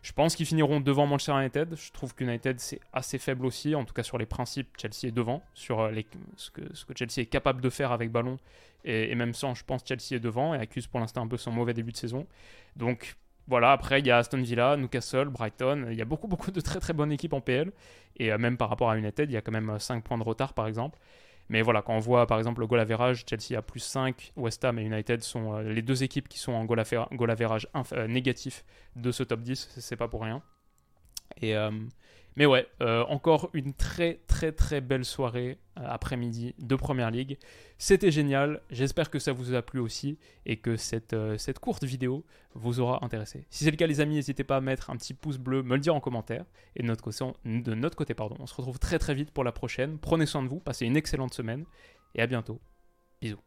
Je 0.03 0.11
pense 0.13 0.35
qu'ils 0.35 0.45
finiront 0.45 0.79
devant 0.81 1.07
Manchester 1.07 1.33
United. 1.33 1.75
Je 1.75 1.91
trouve 1.91 2.13
qu'United, 2.13 2.59
c'est 2.59 2.79
assez 2.93 3.17
faible 3.17 3.43
aussi. 3.43 3.73
En 3.73 3.85
tout 3.85 3.93
cas, 3.95 4.03
sur 4.03 4.19
les 4.19 4.27
principes, 4.27 4.69
Chelsea 4.79 5.07
est 5.07 5.11
devant. 5.11 5.41
Sur 5.55 5.79
euh, 5.79 5.91
ce, 6.35 6.51
que, 6.51 6.61
ce, 6.75 6.85
que, 6.85 6.93
Chelsea 6.95 7.23
est 7.23 7.25
capable 7.25 7.59
de 7.59 7.71
faire 7.71 7.91
avec 7.91 8.11
ballon. 8.11 8.37
Et, 8.85 9.15
même 9.15 9.33
sans, 9.33 9.55
je 9.55 9.63
pense, 9.65 9.81
Chelsea 9.83 10.15
est 10.15 10.19
devant 10.19 10.53
et 10.53 10.59
accuse 10.59 10.85
pour 10.85 10.99
l'instant 10.99 11.23
un 11.23 11.27
peu 11.27 11.37
son 11.37 11.51
mauvais 11.51 11.73
début 11.73 11.91
de 11.91 11.97
saison. 11.97 12.27
Donc, 12.75 13.17
voilà, 13.47 13.71
après, 13.71 13.99
il 13.99 14.07
y 14.07 14.11
a 14.11 14.17
Aston 14.17 14.41
Villa, 14.41 14.75
Newcastle, 14.77 15.29
Brighton. 15.29 15.87
Il 15.89 15.97
y 15.97 16.01
a 16.01 16.05
beaucoup, 16.05 16.27
beaucoup 16.27 16.51
de 16.51 16.61
très, 16.61 16.79
très 16.79 16.93
bonnes 16.93 17.11
équipes 17.11 17.33
en 17.33 17.41
PL. 17.41 17.71
Et 18.17 18.31
euh, 18.31 18.37
même 18.37 18.57
par 18.57 18.69
rapport 18.69 18.89
à 18.89 18.97
United, 18.97 19.29
il 19.29 19.33
y 19.33 19.37
a 19.37 19.41
quand 19.41 19.51
même 19.51 19.79
5 19.79 20.03
points 20.03 20.17
de 20.17 20.23
retard, 20.23 20.53
par 20.53 20.67
exemple. 20.67 20.99
Mais 21.49 21.61
voilà, 21.61 21.81
quand 21.81 21.93
on 21.93 21.99
voit 21.99 22.27
par 22.27 22.37
exemple 22.37 22.59
le 22.59 22.67
goal 22.67 22.79
average, 22.79 23.23
Chelsea 23.27 23.57
a 23.57 23.61
plus 23.61 23.79
5, 23.79 24.33
West 24.35 24.65
Ham 24.65 24.79
et 24.79 24.83
United 24.83 25.23
sont 25.23 25.53
euh, 25.53 25.63
les 25.63 25.81
deux 25.81 26.03
équipes 26.03 26.27
qui 26.27 26.39
sont 26.39 26.51
en 26.51 26.65
goal, 26.65 26.79
average 26.79 27.67
euh, 27.93 28.07
négatif 28.07 28.65
de 28.95 29.11
ce 29.11 29.23
top 29.23 29.41
10, 29.41 29.75
c'est 29.77 29.95
pas 29.95 30.07
pour 30.07 30.23
rien. 30.23 30.41
Euh, 31.43 31.71
mais 32.37 32.45
ouais, 32.45 32.67
euh, 32.81 33.03
encore 33.05 33.49
une 33.53 33.73
très 33.73 34.21
très 34.27 34.51
très 34.51 34.79
belle 34.79 35.03
soirée 35.03 35.57
euh, 35.77 35.81
après-midi 35.85 36.53
de 36.59 36.75
Première 36.75 37.11
Ligue. 37.11 37.37
C'était 37.79 38.11
génial, 38.11 38.61
j'espère 38.69 39.09
que 39.09 39.19
ça 39.19 39.33
vous 39.33 39.55
a 39.55 39.61
plu 39.61 39.79
aussi 39.79 40.17
et 40.45 40.57
que 40.57 40.77
cette, 40.77 41.15
cette 41.37 41.59
courte 41.59 41.83
vidéo 41.83 42.23
vous 42.53 42.79
aura 42.79 43.03
intéressé. 43.03 43.45
Si 43.49 43.63
c'est 43.63 43.71
le 43.71 43.77
cas 43.77 43.87
les 43.87 43.99
amis, 43.99 44.15
n'hésitez 44.15 44.43
pas 44.43 44.57
à 44.57 44.61
mettre 44.61 44.89
un 44.89 44.95
petit 44.95 45.13
pouce 45.13 45.37
bleu, 45.37 45.63
me 45.63 45.75
le 45.75 45.81
dire 45.81 45.95
en 45.95 45.99
commentaire. 45.99 46.45
Et 46.75 46.83
de 46.83 46.87
notre 46.87 47.03
côté, 47.03 47.25
de 47.43 47.73
notre 47.73 47.97
côté 47.97 48.13
pardon, 48.13 48.37
on 48.39 48.47
se 48.47 48.55
retrouve 48.55 48.79
très 48.79 48.99
très 48.99 49.13
vite 49.15 49.31
pour 49.31 49.43
la 49.43 49.51
prochaine. 49.51 49.97
Prenez 49.97 50.27
soin 50.27 50.43
de 50.43 50.47
vous, 50.47 50.59
passez 50.59 50.85
une 50.85 50.95
excellente 50.95 51.33
semaine 51.33 51.65
et 52.15 52.21
à 52.21 52.27
bientôt. 52.27 52.61
Bisous. 53.19 53.46